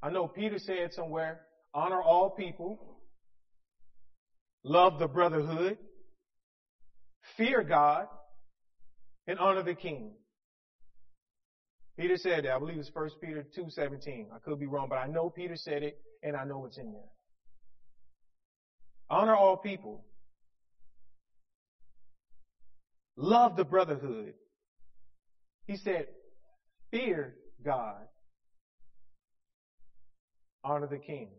I 0.03 0.09
know 0.09 0.27
Peter 0.27 0.59
said 0.59 0.93
somewhere, 0.93 1.41
honor 1.73 2.01
all 2.01 2.31
people, 2.31 2.99
love 4.63 4.99
the 4.99 5.07
brotherhood, 5.07 5.77
fear 7.37 7.63
God, 7.63 8.07
and 9.27 9.39
honor 9.39 9.63
the 9.63 9.75
king. 9.75 10.11
Peter 11.97 12.15
said 12.15 12.45
that. 12.45 12.53
I 12.53 12.59
believe 12.59 12.77
it's 12.77 12.91
1 12.93 13.09
Peter 13.21 13.45
2.17. 13.57 14.27
I 14.33 14.39
could 14.39 14.59
be 14.59 14.67
wrong, 14.67 14.87
but 14.87 14.97
I 14.97 15.07
know 15.07 15.29
Peter 15.29 15.55
said 15.55 15.81
it, 15.81 15.97
and 16.21 16.35
I 16.35 16.43
know 16.43 16.65
it's 16.65 16.77
in 16.77 16.91
there. 16.91 17.09
Honor 19.09 19.35
all 19.35 19.57
people. 19.57 20.05
Love 23.15 23.55
the 23.55 23.63
brotherhood. 23.63 24.33
He 25.65 25.77
said, 25.77 26.07
fear 26.91 27.33
God. 27.65 28.03
Honor 30.63 30.87
the 30.87 30.99
king. 30.99 31.29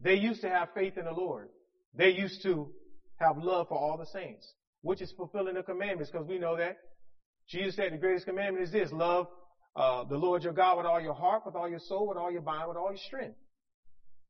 They 0.00 0.14
used 0.14 0.42
to 0.42 0.48
have 0.48 0.68
faith 0.74 0.98
in 0.98 1.04
the 1.04 1.12
Lord. 1.12 1.48
They 1.94 2.10
used 2.10 2.42
to 2.42 2.70
have 3.16 3.38
love 3.38 3.68
for 3.68 3.78
all 3.78 3.96
the 3.96 4.06
saints, 4.06 4.46
which 4.82 5.00
is 5.00 5.12
fulfilling 5.16 5.54
the 5.54 5.62
commandments 5.62 6.10
because 6.10 6.26
we 6.26 6.38
know 6.38 6.56
that 6.56 6.78
Jesus 7.52 7.76
said 7.76 7.92
the 7.92 7.98
greatest 7.98 8.26
commandment 8.26 8.64
is 8.64 8.72
this, 8.72 8.90
love 8.92 9.26
uh, 9.76 10.04
the 10.04 10.16
Lord 10.16 10.42
your 10.42 10.54
God 10.54 10.78
with 10.78 10.86
all 10.86 11.00
your 11.00 11.14
heart, 11.14 11.42
with 11.44 11.54
all 11.54 11.68
your 11.68 11.78
soul, 11.78 12.08
with 12.08 12.16
all 12.16 12.30
your 12.30 12.42
mind, 12.42 12.68
with 12.68 12.76
all 12.76 12.88
your 12.88 12.98
strength. 13.06 13.36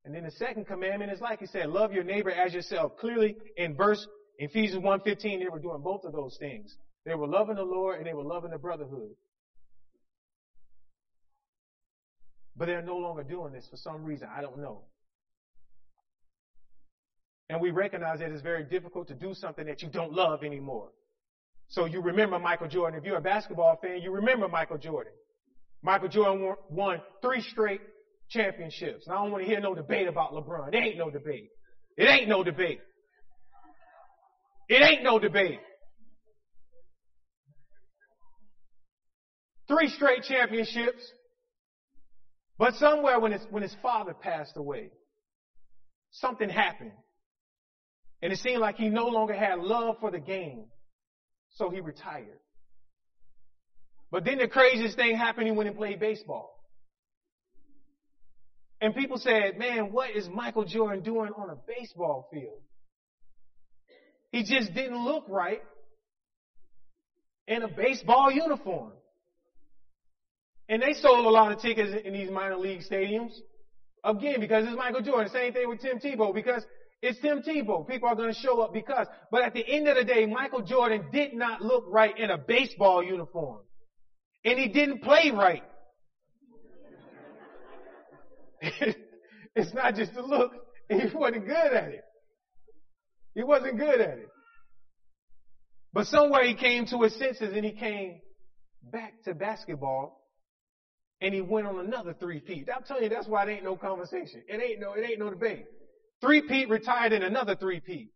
And 0.04 0.12
then 0.14 0.24
the 0.24 0.32
second 0.32 0.66
commandment 0.66 1.12
is 1.12 1.20
like 1.20 1.38
he 1.38 1.46
said, 1.46 1.68
love 1.68 1.92
your 1.92 2.02
neighbor 2.02 2.30
as 2.30 2.52
yourself. 2.52 2.96
Clearly 2.98 3.36
in 3.56 3.76
verse 3.76 4.04
Ephesians 4.38 4.82
1.15, 4.82 5.22
they 5.38 5.48
were 5.48 5.60
doing 5.60 5.80
both 5.82 6.04
of 6.04 6.12
those 6.12 6.36
things. 6.40 6.76
They 7.06 7.14
were 7.14 7.28
loving 7.28 7.54
the 7.54 7.62
Lord 7.62 7.98
and 7.98 8.06
they 8.06 8.12
were 8.12 8.24
loving 8.24 8.50
the 8.50 8.58
brotherhood. 8.58 9.10
But 12.56 12.66
they're 12.66 12.82
no 12.82 12.96
longer 12.96 13.22
doing 13.22 13.52
this 13.52 13.66
for 13.70 13.76
some 13.76 14.02
reason. 14.02 14.28
I 14.36 14.40
don't 14.40 14.58
know. 14.58 14.82
And 17.48 17.60
we 17.60 17.70
recognize 17.70 18.18
that 18.18 18.30
it's 18.30 18.42
very 18.42 18.64
difficult 18.64 19.08
to 19.08 19.14
do 19.14 19.34
something 19.34 19.66
that 19.66 19.82
you 19.82 19.88
don't 19.88 20.12
love 20.12 20.42
anymore. 20.42 20.90
So 21.72 21.86
you 21.86 22.02
remember 22.02 22.38
Michael 22.38 22.68
Jordan. 22.68 22.98
If 22.98 23.06
you're 23.06 23.16
a 23.16 23.22
basketball 23.22 23.78
fan, 23.80 24.02
you 24.02 24.12
remember 24.12 24.46
Michael 24.46 24.76
Jordan. 24.76 25.14
Michael 25.82 26.08
Jordan 26.08 26.54
won 26.68 27.00
three 27.22 27.40
straight 27.40 27.80
championships. 28.28 29.06
And 29.06 29.16
I 29.16 29.22
don't 29.22 29.32
want 29.32 29.42
to 29.42 29.48
hear 29.48 29.58
no 29.58 29.74
debate 29.74 30.06
about 30.06 30.34
LeBron. 30.34 30.68
It 30.68 30.76
ain't 30.76 30.98
no 30.98 31.10
debate. 31.10 31.48
It 31.96 32.04
ain't 32.04 32.28
no 32.28 32.44
debate. 32.44 32.78
It 34.68 34.82
ain't 34.82 35.02
no 35.02 35.18
debate. 35.18 35.60
Three 39.66 39.88
straight 39.88 40.24
championships. 40.24 41.02
But 42.58 42.74
somewhere 42.74 43.18
when 43.18 43.32
his, 43.32 43.46
when 43.48 43.62
his 43.62 43.74
father 43.80 44.12
passed 44.12 44.58
away, 44.58 44.90
something 46.10 46.50
happened. 46.50 46.92
And 48.20 48.30
it 48.30 48.40
seemed 48.40 48.60
like 48.60 48.76
he 48.76 48.90
no 48.90 49.06
longer 49.06 49.32
had 49.32 49.58
love 49.58 49.96
for 50.00 50.10
the 50.10 50.20
game. 50.20 50.66
So 51.54 51.70
he 51.70 51.80
retired. 51.80 52.38
But 54.10 54.24
then 54.24 54.38
the 54.38 54.48
craziest 54.48 54.96
thing 54.96 55.16
happened, 55.16 55.46
when 55.46 55.54
he 55.54 55.56
went 55.56 55.68
and 55.68 55.78
played 55.78 56.00
baseball. 56.00 56.58
And 58.80 58.94
people 58.94 59.16
said, 59.16 59.58
man, 59.58 59.92
what 59.92 60.10
is 60.10 60.28
Michael 60.28 60.64
Jordan 60.64 61.02
doing 61.02 61.30
on 61.36 61.50
a 61.50 61.56
baseball 61.66 62.28
field? 62.32 62.60
He 64.32 64.42
just 64.42 64.74
didn't 64.74 65.04
look 65.04 65.24
right 65.28 65.62
in 67.46 67.62
a 67.62 67.68
baseball 67.68 68.30
uniform. 68.30 68.92
And 70.68 70.82
they 70.82 70.94
sold 70.94 71.26
a 71.26 71.28
lot 71.28 71.52
of 71.52 71.60
tickets 71.60 71.92
in 72.04 72.12
these 72.12 72.30
minor 72.30 72.56
league 72.56 72.80
stadiums. 72.90 73.32
Again, 74.04 74.40
because 74.40 74.64
it's 74.66 74.76
Michael 74.76 75.02
Jordan. 75.02 75.30
Same 75.32 75.52
thing 75.52 75.68
with 75.68 75.80
Tim 75.80 75.98
Tebow 75.98 76.34
because 76.34 76.64
it's 77.02 77.18
Tim 77.18 77.42
Tebow. 77.42 77.86
People 77.86 78.08
are 78.08 78.14
going 78.14 78.32
to 78.32 78.38
show 78.40 78.60
up 78.60 78.72
because. 78.72 79.08
But 79.32 79.42
at 79.42 79.54
the 79.54 79.66
end 79.66 79.88
of 79.88 79.96
the 79.96 80.04
day, 80.04 80.24
Michael 80.24 80.62
Jordan 80.62 81.06
did 81.12 81.34
not 81.34 81.60
look 81.60 81.84
right 81.88 82.16
in 82.16 82.30
a 82.30 82.38
baseball 82.38 83.02
uniform. 83.02 83.58
And 84.44 84.58
he 84.58 84.68
didn't 84.68 85.02
play 85.02 85.32
right. 85.34 85.64
it's 88.62 89.74
not 89.74 89.96
just 89.96 90.14
the 90.14 90.22
look. 90.22 90.52
He 90.88 91.00
wasn't 91.12 91.46
good 91.46 91.72
at 91.72 91.88
it. 91.88 92.04
He 93.34 93.42
wasn't 93.42 93.78
good 93.78 94.00
at 94.00 94.18
it. 94.18 94.28
But 95.92 96.06
somewhere 96.06 96.44
he 96.44 96.54
came 96.54 96.86
to 96.86 97.02
his 97.02 97.18
senses 97.18 97.52
and 97.52 97.64
he 97.64 97.72
came 97.72 98.20
back 98.92 99.14
to 99.24 99.34
basketball 99.34 100.20
and 101.20 101.34
he 101.34 101.40
went 101.40 101.66
on 101.66 101.80
another 101.80 102.14
three-peat. 102.18 102.68
I'm 102.74 102.84
telling 102.84 103.04
you, 103.04 103.08
that's 103.08 103.26
why 103.26 103.44
it 103.44 103.52
ain't 103.52 103.64
no 103.64 103.76
conversation. 103.76 104.42
It 104.48 104.60
ain't 104.60 104.80
no, 104.80 104.94
it 104.94 105.04
ain't 105.04 105.18
no 105.18 105.30
debate. 105.30 105.66
Three-peat 106.22 106.68
retired 106.68 107.12
in 107.12 107.24
another 107.24 107.56
three-peat. 107.56 108.10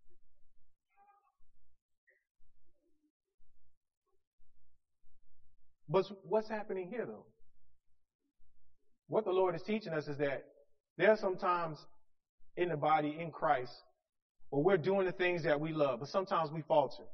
But 5.89 6.05
what's 6.23 6.49
happening 6.49 6.89
here 6.89 7.05
though? 7.05 7.27
What 9.09 9.25
the 9.25 9.33
Lord 9.33 9.55
is 9.55 9.63
teaching 9.63 9.93
us 9.93 10.07
is 10.09 10.19
that 10.19 10.45
there 10.99 11.11
are 11.11 11.17
some 11.17 11.37
times 11.37 11.79
in 12.57 12.71
the 12.71 12.77
body, 12.77 13.17
in 13.21 13.31
Christ, 13.31 13.73
where 14.51 14.63
we're 14.63 14.77
doing 14.77 15.07
the 15.07 15.13
things 15.13 15.45
that 15.45 15.61
we 15.61 15.73
love, 15.73 16.01
but 16.01 16.09
sometimes 16.09 16.51
we 16.51 16.63
falter. 16.63 17.05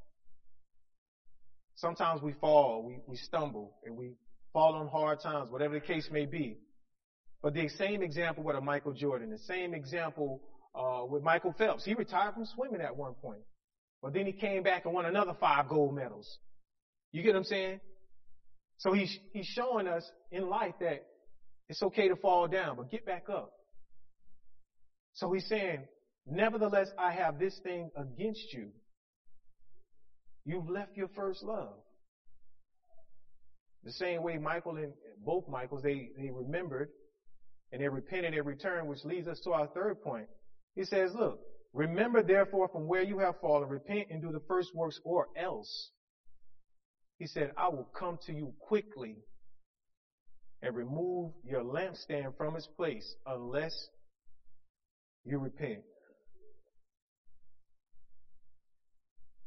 Sometimes 1.74 2.22
we 2.22 2.32
fall, 2.34 2.84
we, 2.86 2.98
we 3.06 3.16
stumble, 3.16 3.74
and 3.84 3.96
we 3.96 4.12
fall 4.52 4.74
on 4.74 4.88
hard 4.88 5.20
times, 5.20 5.50
whatever 5.50 5.74
the 5.74 5.80
case 5.80 6.08
may 6.12 6.26
be. 6.26 6.58
But 7.42 7.54
the 7.54 7.68
same 7.68 8.02
example 8.02 8.44
with 8.44 8.56
a 8.56 8.60
Michael 8.60 8.92
Jordan, 8.92 9.30
the 9.30 9.38
same 9.38 9.74
example 9.74 10.40
uh, 10.74 11.04
with 11.08 11.22
Michael 11.22 11.54
Phelps. 11.56 11.84
He 11.84 11.94
retired 11.94 12.34
from 12.34 12.46
swimming 12.46 12.80
at 12.80 12.96
one 12.96 13.14
point, 13.14 13.42
but 14.02 14.12
then 14.12 14.26
he 14.26 14.32
came 14.32 14.62
back 14.62 14.84
and 14.84 14.94
won 14.94 15.06
another 15.06 15.34
five 15.38 15.68
gold 15.68 15.94
medals. 15.94 16.38
You 17.12 17.22
get 17.22 17.34
what 17.34 17.38
I'm 17.38 17.44
saying? 17.44 17.80
So 18.78 18.92
he's 18.92 19.16
he's 19.32 19.46
showing 19.46 19.86
us 19.86 20.08
in 20.30 20.48
life 20.48 20.74
that 20.80 21.04
it's 21.68 21.82
okay 21.82 22.08
to 22.08 22.16
fall 22.16 22.48
down, 22.48 22.76
but 22.76 22.90
get 22.90 23.06
back 23.06 23.28
up. 23.28 23.52
So 25.14 25.32
he's 25.32 25.46
saying, 25.46 25.84
nevertheless, 26.26 26.88
I 26.98 27.12
have 27.12 27.38
this 27.38 27.58
thing 27.62 27.90
against 27.96 28.52
you. 28.52 28.68
You've 30.44 30.68
left 30.68 30.96
your 30.96 31.08
first 31.08 31.42
love. 31.42 31.74
The 33.84 33.92
same 33.92 34.22
way 34.22 34.38
Michael 34.38 34.76
and 34.76 34.92
both 35.24 35.48
Michaels, 35.48 35.82
they, 35.82 36.10
they 36.16 36.30
remembered 36.30 36.88
and 37.72 37.80
they 37.80 37.88
repented 37.88 38.34
and 38.34 38.46
returned, 38.46 38.88
which 38.88 39.04
leads 39.04 39.26
us 39.26 39.40
to 39.40 39.52
our 39.52 39.66
third 39.68 40.02
point. 40.02 40.26
He 40.74 40.84
says, 40.84 41.12
look, 41.14 41.38
remember 41.72 42.22
therefore 42.22 42.68
from 42.68 42.86
where 42.86 43.02
you 43.02 43.18
have 43.18 43.34
fallen, 43.40 43.68
repent 43.68 44.08
and 44.10 44.22
do 44.22 44.32
the 44.32 44.42
first 44.48 44.74
works 44.74 44.98
or 45.04 45.28
else. 45.36 45.90
He 47.18 47.26
said, 47.26 47.52
I 47.56 47.68
will 47.68 47.88
come 47.96 48.18
to 48.26 48.32
you 48.32 48.54
quickly 48.58 49.18
and 50.62 50.74
remove 50.74 51.32
your 51.44 51.62
lampstand 51.62 52.36
from 52.36 52.56
its 52.56 52.66
place 52.76 53.14
unless 53.26 53.88
you 55.24 55.38
repent. 55.38 55.82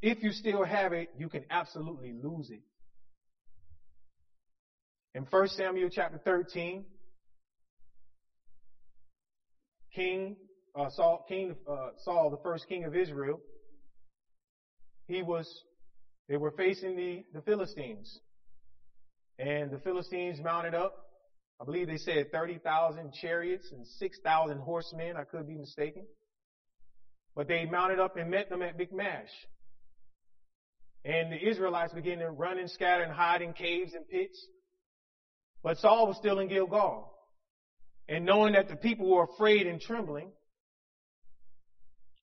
If 0.01 0.21
you 0.21 0.31
still 0.31 0.63
have 0.63 0.93
it, 0.93 1.09
you 1.17 1.27
can 1.29 1.45
absolutely 1.49 2.13
lose 2.13 2.49
it. 2.51 2.61
In 5.15 5.25
1 5.29 5.47
Samuel 5.47 5.89
chapter 5.89 6.19
13, 6.23 6.85
King 9.93 10.35
uh, 10.75 10.89
Saul, 10.89 11.25
King 11.27 11.55
uh, 11.69 11.89
Saul, 12.03 12.29
the 12.29 12.41
first 12.43 12.67
king 12.67 12.83
of 12.85 12.95
Israel, 12.95 13.39
he 15.07 15.21
was. 15.21 15.47
They 16.27 16.37
were 16.37 16.51
facing 16.51 16.95
the, 16.95 17.23
the 17.33 17.41
Philistines, 17.41 18.19
and 19.37 19.71
the 19.71 19.77
Philistines 19.79 20.39
mounted 20.43 20.73
up. 20.73 20.95
I 21.61 21.65
believe 21.65 21.87
they 21.87 21.97
said 21.97 22.31
30,000 22.31 23.13
chariots 23.13 23.71
and 23.71 23.85
6,000 23.87 24.57
horsemen. 24.59 25.15
I 25.15 25.23
could 25.23 25.47
be 25.47 25.55
mistaken. 25.55 26.03
But 27.33 27.47
they 27.47 27.65
mounted 27.65 27.99
up 27.99 28.17
and 28.17 28.29
met 28.29 28.49
them 28.49 28.61
at 28.61 28.77
Michmash. 28.77 29.29
And 31.05 31.31
the 31.31 31.47
Israelites 31.47 31.93
began 31.93 32.19
to 32.19 32.29
run 32.29 32.57
and 32.57 32.69
scatter 32.69 33.03
and 33.03 33.13
hide 33.13 33.41
in 33.41 33.53
caves 33.53 33.93
and 33.93 34.07
pits. 34.09 34.37
But 35.63 35.77
Saul 35.77 36.07
was 36.07 36.17
still 36.17 36.39
in 36.39 36.49
Gilgal. 36.49 37.13
And 38.09 38.25
knowing 38.25 38.53
that 38.53 38.67
the 38.67 38.75
people 38.75 39.09
were 39.09 39.23
afraid 39.23 39.65
and 39.67 39.79
trembling, 39.79 40.31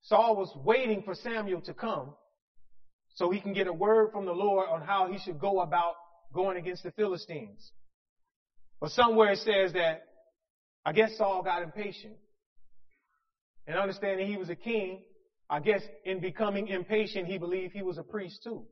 Saul 0.03 0.37
was 0.37 0.53
waiting 0.65 1.03
for 1.03 1.15
Samuel 1.15 1.61
to 1.63 1.75
come 1.75 2.15
so 3.15 3.31
he 3.31 3.41
can 3.41 3.53
get 3.53 3.67
a 3.67 3.73
word 3.73 4.11
from 4.13 4.27
the 4.27 4.33
Lord 4.33 4.69
on 4.69 4.83
how 4.83 5.11
he 5.11 5.19
should 5.19 5.39
go 5.39 5.61
about 5.61 5.95
going 6.33 6.57
against 6.57 6.83
the 6.83 6.91
Philistines. 6.93 7.71
But 8.81 8.91
somewhere 8.91 9.33
it 9.33 9.39
says 9.39 9.75
that 9.75 10.05
I 10.85 10.93
guess 10.93 11.17
Saul 11.17 11.43
got 11.43 11.63
impatient. 11.63 12.15
And 13.67 13.79
understanding 13.79 14.27
he 14.27 14.37
was 14.37 14.51
a 14.51 14.57
king, 14.57 15.03
I 15.49 15.61
guess 15.61 15.83
in 16.05 16.21
becoming 16.21 16.67
impatient, 16.69 17.29
he 17.29 17.39
believed 17.39 17.73
he 17.73 17.83
was 17.83 17.99
a 17.99 18.03
priest 18.03 18.43
too. 18.43 18.65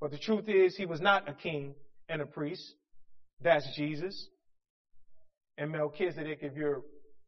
But 0.00 0.12
the 0.12 0.18
truth 0.18 0.48
is 0.48 0.76
he 0.76 0.86
was 0.86 1.00
not 1.00 1.28
a 1.28 1.32
king 1.32 1.74
and 2.08 2.22
a 2.22 2.26
priest. 2.26 2.62
That's 3.40 3.66
Jesus. 3.74 4.28
And 5.56 5.72
Melchizedek, 5.72 6.38
if 6.42 6.56
you 6.56 6.84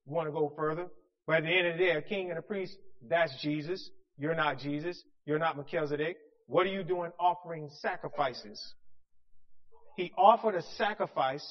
want 0.07 0.29
to 0.29 0.33
go 0.33 0.53
further. 0.57 0.87
But 1.31 1.37
at 1.37 1.43
the 1.45 1.57
end 1.57 1.69
of 1.69 1.79
the 1.79 1.85
day, 1.85 1.91
a 1.93 2.03
king 2.03 2.31
and 2.31 2.41
a 2.41 2.43
priest 2.43 2.77
that's 3.09 3.33
Jesus. 3.41 3.89
You're 4.19 4.35
not 4.35 4.59
Jesus. 4.59 5.01
You're 5.25 5.39
not 5.39 5.55
Melchizedek. 5.55 6.17
What 6.49 6.67
are 6.67 6.71
you 6.71 6.83
doing 6.83 7.13
offering 7.21 7.71
sacrifices? 7.83 8.61
He 9.97 10.11
offered 10.19 10.57
a 10.57 10.63
sacrifice 10.77 11.47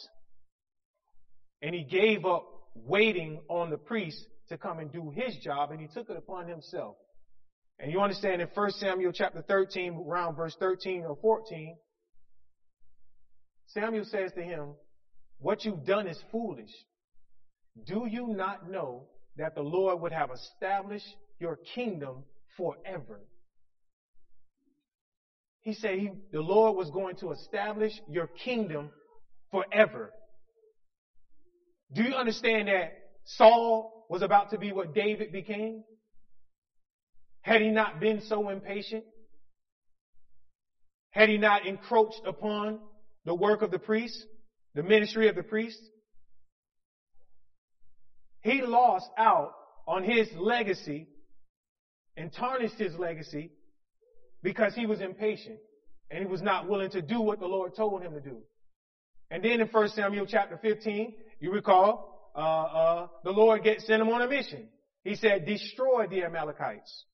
and 1.61 1.73
he 1.73 1.85
gave 1.85 2.25
up 2.25 2.45
waiting 2.75 3.39
on 3.47 3.69
the 3.69 3.77
priest 3.77 4.21
to 4.49 4.57
come 4.57 4.79
and 4.79 4.91
do 4.91 5.11
his 5.11 5.37
job 5.37 5.71
and 5.71 5.79
he 5.79 5.87
took 5.87 6.09
it 6.09 6.17
upon 6.17 6.49
himself. 6.49 6.97
And 7.79 7.89
you 7.89 8.01
understand 8.01 8.41
in 8.41 8.49
1 8.53 8.71
Samuel 8.71 9.13
chapter 9.13 9.41
13, 9.41 10.03
around 10.05 10.35
verse 10.35 10.57
13 10.59 11.05
or 11.05 11.17
14, 11.21 11.77
Samuel 13.67 14.03
says 14.03 14.33
to 14.35 14.43
him, 14.43 14.73
what 15.37 15.63
you've 15.63 15.85
done 15.85 16.05
is 16.05 16.21
foolish. 16.33 16.71
Do 17.87 18.07
you 18.11 18.27
not 18.27 18.69
know 18.69 19.07
that 19.39 19.55
the 19.55 19.61
Lord 19.61 20.01
would 20.01 20.11
have 20.11 20.29
established 20.31 21.15
your 21.39 21.57
kingdom 21.73 22.23
forever. 22.57 23.21
He 25.61 25.73
said 25.73 25.97
he, 25.97 26.11
the 26.31 26.41
Lord 26.41 26.75
was 26.75 26.89
going 26.89 27.15
to 27.17 27.31
establish 27.31 27.93
your 28.09 28.27
kingdom 28.27 28.91
forever. 29.51 30.11
Do 31.93 32.03
you 32.03 32.15
understand 32.15 32.67
that 32.67 32.91
Saul 33.25 34.05
was 34.09 34.21
about 34.21 34.51
to 34.51 34.57
be 34.57 34.71
what 34.71 34.93
David 34.93 35.31
became? 35.31 35.83
Had 37.41 37.61
he 37.61 37.69
not 37.69 37.99
been 37.99 38.21
so 38.21 38.49
impatient? 38.49 39.05
Had 41.11 41.29
he 41.29 41.37
not 41.37 41.65
encroached 41.65 42.21
upon 42.25 42.79
the 43.25 43.33
work 43.33 43.61
of 43.61 43.71
the 43.71 43.79
priest, 43.79 44.25
the 44.75 44.83
ministry 44.83 45.29
of 45.29 45.35
the 45.35 45.43
priest? 45.43 45.79
He 48.41 48.61
lost 48.61 49.09
out 49.17 49.53
on 49.87 50.03
his 50.03 50.27
legacy 50.35 51.07
and 52.15 52.31
tarnished 52.31 52.77
his 52.77 52.95
legacy 52.95 53.51
because 54.43 54.73
he 54.75 54.85
was 54.85 55.01
impatient 55.01 55.59
and 56.11 56.19
he 56.19 56.25
was 56.25 56.41
not 56.41 56.67
willing 56.67 56.89
to 56.91 57.01
do 57.01 57.21
what 57.21 57.39
the 57.39 57.47
Lord 57.47 57.75
told 57.75 58.01
him 58.01 58.13
to 58.13 58.21
do. 58.21 58.37
And 59.31 59.43
then 59.43 59.61
in 59.61 59.67
1 59.67 59.89
Samuel 59.89 60.25
chapter 60.25 60.57
15, 60.57 61.13
you 61.39 61.51
recall, 61.51 62.31
uh, 62.35 62.39
uh, 62.39 63.07
the 63.23 63.31
Lord 63.31 63.63
get, 63.63 63.81
sent 63.81 64.01
him 64.01 64.09
on 64.09 64.21
a 64.21 64.27
mission. 64.27 64.67
He 65.03 65.15
said, 65.15 65.45
destroy 65.45 66.07
the 66.07 66.23
Amalekites. 66.23 67.05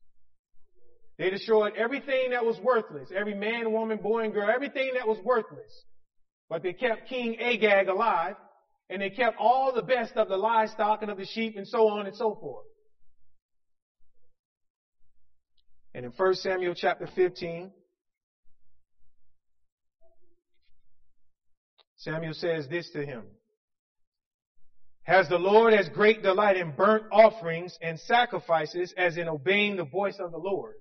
They 1.18 1.30
destroyed 1.30 1.74
everything 1.78 2.32
that 2.32 2.46
was 2.46 2.58
worthless. 2.60 3.10
Every 3.16 3.36
man, 3.36 3.72
woman, 3.72 3.98
boy, 3.98 4.26
and 4.26 4.34
girl, 4.34 4.50
everything 4.54 4.92
that 4.96 5.08
was 5.08 5.18
worthless. 5.24 5.72
But 6.50 6.62
they 6.62 6.74
kept 6.74 7.08
King 7.08 7.40
Agag 7.40 7.88
alive, 7.88 8.36
and 8.90 9.02
they 9.02 9.10
kept 9.10 9.38
all 9.40 9.74
the 9.74 9.82
best 9.82 10.14
of 10.16 10.28
the 10.28 10.38
livestock 10.38 11.02
and 11.02 11.12
of 11.12 11.18
the 11.18 11.26
sheep 11.26 11.56
and 11.58 11.68
so 11.68 11.90
on 11.90 12.06
and 12.06 12.16
so 12.16 12.36
forth. 12.36 12.66
And 15.94 16.06
in 16.06 16.12
1 16.12 16.36
Samuel 16.36 16.76
chapter 16.76 17.08
15, 17.08 17.72
Samuel 21.96 22.34
says 22.34 22.68
this 22.68 22.90
to 22.92 23.06
him. 23.06 23.24
Has 25.04 25.30
the 25.30 25.38
Lord 25.38 25.74
as 25.74 25.88
great 25.90 26.22
delight 26.22 26.58
in 26.58 26.72
burnt 26.76 27.06
offerings 27.12 27.78
and 27.82 28.00
sacrifices 28.00 28.94
as 28.98 29.18
in 29.18 29.28
obeying 29.28 29.76
the 29.76 29.86
voice 29.86 30.18
of 30.20 30.32
the 30.32 30.38
Lord? 30.38 30.74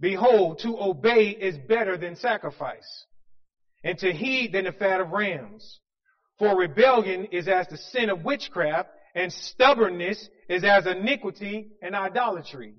Behold, 0.00 0.60
to 0.60 0.78
obey 0.80 1.28
is 1.28 1.58
better 1.68 1.96
than 1.96 2.16
sacrifice, 2.16 3.04
and 3.84 3.98
to 3.98 4.12
heed 4.12 4.52
than 4.52 4.64
the 4.64 4.72
fat 4.72 5.00
of 5.00 5.10
rams. 5.10 5.80
For 6.38 6.56
rebellion 6.56 7.26
is 7.32 7.48
as 7.48 7.66
the 7.68 7.76
sin 7.76 8.10
of 8.10 8.24
witchcraft, 8.24 8.90
and 9.14 9.32
stubbornness 9.32 10.28
is 10.48 10.62
as 10.62 10.86
iniquity 10.86 11.72
and 11.82 11.96
idolatry. 11.96 12.74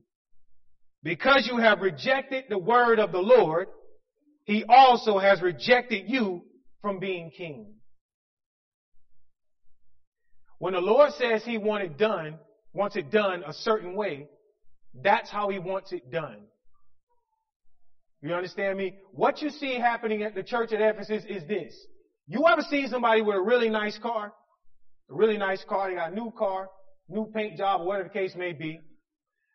Because 1.03 1.47
you 1.51 1.57
have 1.57 1.81
rejected 1.81 2.45
the 2.49 2.57
word 2.57 2.99
of 2.99 3.11
the 3.11 3.19
Lord, 3.19 3.67
he 4.45 4.63
also 4.67 5.17
has 5.19 5.41
rejected 5.41 6.05
you 6.07 6.43
from 6.81 6.99
being 6.99 7.31
king. 7.31 7.75
When 10.59 10.73
the 10.73 10.81
Lord 10.81 11.13
says 11.13 11.43
he 11.43 11.57
wants 11.57 11.85
it 11.85 11.97
done, 11.97 12.37
wants 12.73 12.95
it 12.95 13.11
done 13.11 13.43
a 13.45 13.53
certain 13.53 13.95
way, 13.95 14.27
that's 14.93 15.29
how 15.29 15.49
he 15.49 15.59
wants 15.59 15.91
it 15.91 16.11
done. 16.11 16.37
You 18.21 18.33
understand 18.33 18.77
me? 18.77 18.95
What 19.13 19.41
you 19.41 19.49
see 19.49 19.79
happening 19.79 20.23
at 20.23 20.35
the 20.35 20.43
church 20.43 20.73
at 20.73 20.81
Ephesus 20.81 21.23
is 21.27 21.47
this. 21.47 21.73
You 22.29 22.45
ever 22.47 22.61
see 22.61 22.87
somebody 22.87 23.23
with 23.23 23.35
a 23.35 23.41
really 23.41 23.69
nice 23.69 23.97
car? 23.97 24.31
A 25.09 25.13
really 25.13 25.37
nice 25.37 25.63
car, 25.67 25.89
they 25.89 25.95
got 25.95 26.11
a 26.11 26.15
new 26.15 26.31
car, 26.37 26.69
new 27.09 27.25
paint 27.33 27.57
job, 27.57 27.81
or 27.81 27.87
whatever 27.87 28.07
the 28.07 28.13
case 28.13 28.35
may 28.35 28.53
be. 28.53 28.79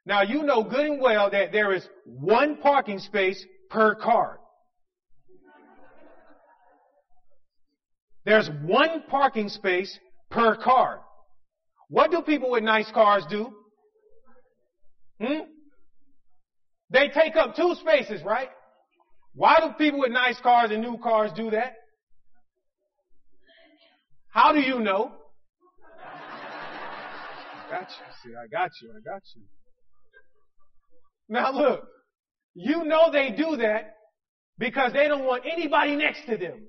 Now 0.04 0.22
you 0.22 0.42
know 0.42 0.64
good 0.64 0.84
and 0.84 1.00
well 1.00 1.30
that 1.30 1.52
there 1.52 1.72
is 1.72 1.86
one 2.04 2.56
parking 2.56 2.98
space 2.98 3.42
per 3.70 3.94
car. 3.94 4.40
There's 8.24 8.50
one 8.64 9.04
parking 9.08 9.48
space 9.48 9.96
per 10.30 10.56
car. 10.56 11.00
What 11.88 12.10
do 12.10 12.22
people 12.22 12.50
with 12.50 12.64
nice 12.64 12.90
cars 12.90 13.24
do? 13.30 13.54
Hmm? 15.22 15.42
They 16.90 17.08
take 17.08 17.36
up 17.36 17.54
two 17.54 17.76
spaces, 17.80 18.22
right? 18.24 18.48
Why 19.34 19.58
do 19.60 19.72
people 19.78 20.00
with 20.00 20.10
nice 20.10 20.40
cars 20.40 20.72
and 20.72 20.82
new 20.82 20.98
cars 20.98 21.30
do 21.36 21.50
that? 21.50 21.74
How 24.34 24.52
do 24.52 24.58
you 24.60 24.80
know? 24.80 25.12
I 26.02 27.70
got 27.70 27.82
you. 27.88 28.06
See, 28.24 28.30
I 28.36 28.48
got 28.48 28.70
you. 28.82 28.90
I 28.90 29.00
got 29.08 29.22
you. 29.36 29.42
Now 31.28 31.52
look, 31.52 31.84
you 32.54 32.84
know 32.84 33.12
they 33.12 33.30
do 33.30 33.56
that 33.58 33.94
because 34.58 34.92
they 34.92 35.06
don't 35.06 35.24
want 35.24 35.44
anybody 35.50 35.94
next 35.94 36.26
to 36.26 36.36
them. 36.36 36.66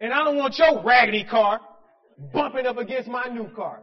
And 0.00 0.12
I 0.12 0.22
don't 0.22 0.36
want 0.36 0.56
your 0.56 0.84
raggedy 0.84 1.24
car 1.24 1.60
bumping 2.32 2.66
up 2.66 2.78
against 2.78 3.08
my 3.08 3.24
new 3.26 3.48
car. 3.48 3.80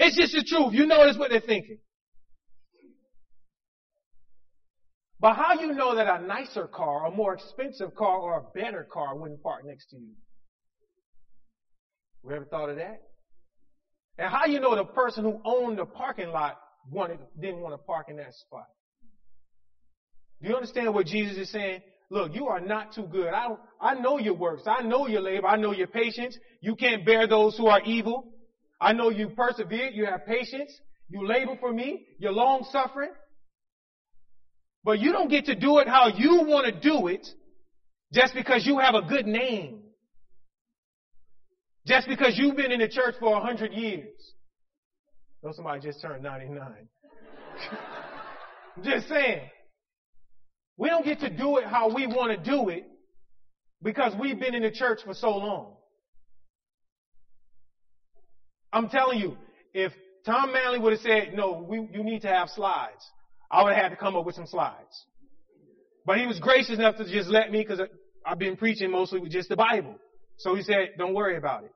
It's 0.00 0.16
just 0.16 0.32
the 0.32 0.42
truth. 0.42 0.74
You 0.74 0.86
know 0.86 1.06
that's 1.06 1.16
what 1.16 1.30
they're 1.30 1.40
thinking. 1.40 1.78
But 5.20 5.34
how 5.34 5.60
you 5.60 5.72
know 5.72 5.94
that 5.94 6.20
a 6.20 6.26
nicer 6.26 6.66
car, 6.66 7.06
a 7.06 7.12
more 7.12 7.34
expensive 7.34 7.94
car, 7.94 8.18
or 8.18 8.38
a 8.38 8.58
better 8.58 8.88
car 8.92 9.16
wouldn't 9.16 9.40
park 9.40 9.64
next 9.64 9.90
to 9.90 9.96
you? 9.96 10.14
We 12.22 12.34
ever 12.34 12.44
thought 12.44 12.70
of 12.70 12.76
that? 12.76 13.02
And 14.18 14.28
how 14.28 14.46
you 14.46 14.60
know 14.60 14.76
the 14.76 14.84
person 14.84 15.24
who 15.24 15.40
owned 15.44 15.78
the 15.78 15.86
parking 15.86 16.28
lot 16.28 16.58
wanted, 16.90 17.18
didn't 17.40 17.60
want 17.60 17.74
to 17.74 17.78
park 17.78 18.06
in 18.08 18.16
that 18.16 18.34
spot? 18.34 18.66
Do 20.42 20.48
you 20.48 20.54
understand 20.54 20.94
what 20.94 21.06
Jesus 21.06 21.36
is 21.36 21.50
saying? 21.50 21.80
Look, 22.10 22.34
you 22.34 22.48
are 22.48 22.60
not 22.60 22.92
too 22.94 23.04
good. 23.04 23.28
I, 23.28 23.48
I 23.80 23.94
know 23.94 24.18
your 24.18 24.34
works. 24.34 24.62
I 24.66 24.82
know 24.82 25.06
your 25.06 25.20
labor. 25.20 25.46
I 25.46 25.56
know 25.56 25.72
your 25.72 25.86
patience. 25.86 26.36
You 26.60 26.74
can't 26.74 27.06
bear 27.06 27.26
those 27.26 27.56
who 27.56 27.68
are 27.68 27.80
evil. 27.82 28.32
I 28.80 28.92
know 28.92 29.10
you 29.10 29.28
persevere. 29.30 29.90
You 29.90 30.06
have 30.06 30.26
patience. 30.26 30.72
You 31.08 31.26
labor 31.26 31.56
for 31.60 31.72
me. 31.72 32.06
You're 32.18 32.32
long 32.32 32.66
suffering. 32.72 33.10
But 34.82 34.98
you 34.98 35.12
don't 35.12 35.28
get 35.28 35.44
to 35.46 35.54
do 35.54 35.78
it 35.78 35.88
how 35.88 36.08
you 36.08 36.42
want 36.46 36.66
to 36.66 36.80
do 36.80 37.06
it 37.06 37.26
just 38.12 38.34
because 38.34 38.66
you 38.66 38.78
have 38.78 38.94
a 38.94 39.02
good 39.02 39.26
name. 39.26 39.79
Just 41.86 42.08
because 42.08 42.36
you've 42.36 42.56
been 42.56 42.72
in 42.72 42.80
the 42.80 42.88
church 42.88 43.14
for 43.18 43.36
a 43.36 43.40
hundred 43.40 43.72
years. 43.72 44.08
Know 45.42 45.52
somebody 45.52 45.80
just 45.80 46.02
turned 46.02 46.22
99. 46.22 46.88
just 48.84 49.08
saying. 49.08 49.48
We 50.76 50.88
don't 50.88 51.04
get 51.04 51.20
to 51.20 51.30
do 51.30 51.58
it 51.58 51.64
how 51.64 51.94
we 51.94 52.06
want 52.06 52.32
to 52.32 52.50
do 52.50 52.68
it 52.68 52.84
because 53.82 54.12
we've 54.18 54.38
been 54.38 54.54
in 54.54 54.62
the 54.62 54.70
church 54.70 55.00
for 55.04 55.14
so 55.14 55.36
long. 55.36 55.74
I'm 58.72 58.88
telling 58.88 59.18
you, 59.18 59.36
if 59.74 59.92
Tom 60.24 60.52
Manley 60.52 60.78
would 60.78 60.92
have 60.92 61.00
said, 61.00 61.32
no, 61.34 61.66
we, 61.68 61.88
you 61.92 62.04
need 62.04 62.22
to 62.22 62.28
have 62.28 62.48
slides, 62.50 63.04
I 63.50 63.62
would 63.62 63.72
have 63.72 63.82
had 63.82 63.88
to 63.88 63.96
come 63.96 64.16
up 64.16 64.24
with 64.24 64.34
some 64.34 64.46
slides. 64.46 65.06
But 66.06 66.18
he 66.18 66.26
was 66.26 66.38
gracious 66.38 66.78
enough 66.78 66.96
to 66.96 67.04
just 67.04 67.28
let 67.28 67.50
me 67.50 67.64
because 67.66 67.80
I've 68.24 68.38
been 68.38 68.56
preaching 68.56 68.90
mostly 68.90 69.20
with 69.20 69.32
just 69.32 69.48
the 69.48 69.56
Bible. 69.56 69.96
So 70.40 70.54
he 70.54 70.62
said, 70.62 70.90
don't 70.96 71.12
worry 71.12 71.36
about 71.36 71.64
it. 71.64 71.72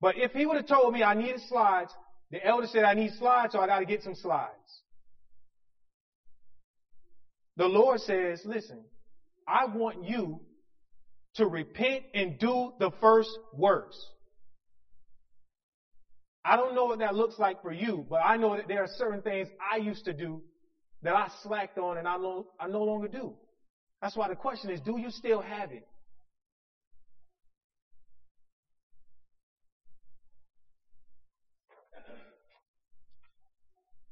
But 0.00 0.16
if 0.16 0.32
he 0.32 0.44
would 0.44 0.56
have 0.56 0.66
told 0.66 0.92
me 0.92 1.04
I 1.04 1.14
needed 1.14 1.40
slides, 1.48 1.92
the 2.32 2.44
elder 2.44 2.66
said 2.66 2.84
I 2.84 2.94
need 2.94 3.12
slides, 3.14 3.52
so 3.52 3.60
I 3.60 3.66
got 3.68 3.78
to 3.78 3.84
get 3.84 4.02
some 4.02 4.16
slides. 4.16 4.82
The 7.56 7.66
Lord 7.66 8.00
says, 8.00 8.40
listen, 8.44 8.80
I 9.46 9.66
want 9.66 10.04
you 10.04 10.40
to 11.36 11.46
repent 11.46 12.02
and 12.12 12.38
do 12.38 12.72
the 12.80 12.90
first 13.00 13.30
works. 13.52 13.96
I 16.44 16.56
don't 16.56 16.74
know 16.74 16.86
what 16.86 16.98
that 16.98 17.14
looks 17.14 17.38
like 17.38 17.62
for 17.62 17.72
you, 17.72 18.04
but 18.10 18.16
I 18.16 18.36
know 18.36 18.56
that 18.56 18.66
there 18.66 18.82
are 18.82 18.88
certain 18.96 19.22
things 19.22 19.48
I 19.72 19.76
used 19.76 20.04
to 20.06 20.12
do 20.12 20.42
that 21.02 21.14
I 21.14 21.28
slacked 21.44 21.78
on 21.78 21.98
and 21.98 22.08
I 22.08 22.16
no, 22.16 22.46
I 22.58 22.66
no 22.66 22.82
longer 22.82 23.06
do. 23.06 23.34
That's 24.02 24.16
why 24.16 24.28
the 24.28 24.34
question 24.34 24.70
is, 24.70 24.80
do 24.80 24.98
you 24.98 25.10
still 25.10 25.40
have 25.40 25.70
it? 25.70 25.86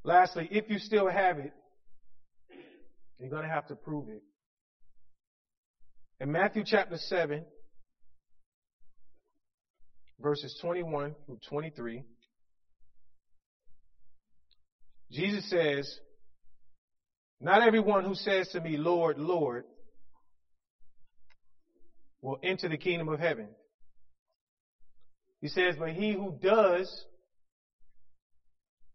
Lastly, 0.07 0.49
if 0.53 0.71
you 0.71 0.79
still 0.79 1.09
have 1.09 1.39
it, 1.39 1.53
you're 3.19 3.29
going 3.29 3.43
to 3.43 3.49
have 3.49 3.67
to 3.67 3.75
prove 3.75 4.09
it. 4.09 4.23
In 6.21 6.31
Matthew 6.31 6.63
chapter 6.65 6.97
7, 6.97 7.45
verses 10.21 10.57
21 10.63 11.17
through 11.27 11.41
23, 11.49 12.05
Jesus 15.11 15.51
says, 15.51 15.93
Not 17.41 17.67
everyone 17.67 18.05
who 18.05 18.15
says 18.15 18.49
to 18.51 18.61
me, 18.61 18.77
Lord, 18.77 19.19
Lord, 19.19 19.65
will 22.23 22.39
enter 22.45 22.69
the 22.69 22.79
kingdom 22.79 23.09
of 23.09 23.19
heaven. 23.19 23.49
He 25.41 25.49
says, 25.49 25.75
But 25.77 25.91
he 25.91 26.13
who 26.13 26.39
does 26.41 27.05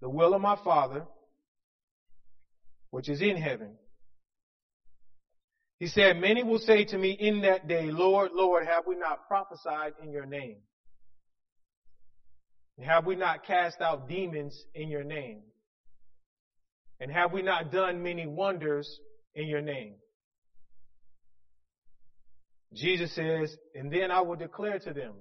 the 0.01 0.09
will 0.09 0.33
of 0.33 0.41
my 0.41 0.57
Father, 0.63 1.05
which 2.89 3.09
is 3.09 3.21
in 3.21 3.37
heaven. 3.37 3.75
He 5.79 5.87
said, 5.87 6.17
Many 6.17 6.43
will 6.43 6.59
say 6.59 6.85
to 6.85 6.97
me 6.97 7.11
in 7.11 7.41
that 7.41 7.67
day, 7.67 7.89
Lord, 7.91 8.31
Lord, 8.33 8.67
have 8.67 8.85
we 8.85 8.95
not 8.95 9.27
prophesied 9.27 9.93
in 10.03 10.11
your 10.11 10.25
name? 10.25 10.57
Have 12.83 13.05
we 13.05 13.15
not 13.15 13.45
cast 13.45 13.79
out 13.79 14.09
demons 14.09 14.59
in 14.73 14.89
your 14.89 15.03
name? 15.03 15.41
And 16.99 17.11
have 17.11 17.31
we 17.31 17.41
not 17.41 17.71
done 17.71 18.01
many 18.01 18.25
wonders 18.25 18.99
in 19.35 19.47
your 19.47 19.61
name? 19.61 19.95
Jesus 22.73 23.13
says, 23.13 23.55
and 23.75 23.91
then 23.91 24.11
I 24.11 24.21
will 24.21 24.35
declare 24.35 24.79
to 24.79 24.93
them, 24.93 25.13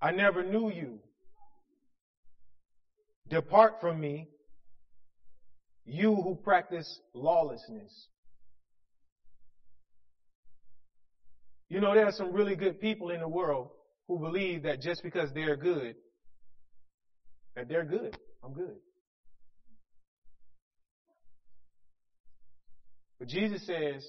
I 0.00 0.12
never 0.12 0.42
knew 0.42 0.70
you. 0.70 1.00
Depart 3.30 3.74
from 3.80 4.00
me, 4.00 4.28
you 5.84 6.14
who 6.14 6.34
practice 6.34 7.00
lawlessness. 7.14 8.08
You 11.68 11.80
know, 11.80 11.94
there 11.94 12.06
are 12.06 12.12
some 12.12 12.32
really 12.32 12.56
good 12.56 12.80
people 12.80 13.10
in 13.10 13.20
the 13.20 13.28
world 13.28 13.68
who 14.08 14.18
believe 14.18 14.64
that 14.64 14.80
just 14.80 15.04
because 15.04 15.30
they're 15.32 15.56
good, 15.56 15.94
that 17.54 17.68
they're 17.68 17.84
good. 17.84 18.16
I'm 18.42 18.52
good. 18.52 18.76
But 23.20 23.28
Jesus 23.28 23.64
says, 23.64 24.04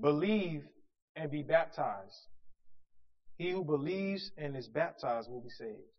believe 0.00 0.62
and 1.14 1.30
be 1.30 1.42
baptized. 1.42 2.16
He 3.36 3.50
who 3.50 3.64
believes 3.64 4.30
and 4.38 4.56
is 4.56 4.68
baptized 4.68 5.28
will 5.28 5.42
be 5.42 5.50
saved. 5.50 5.91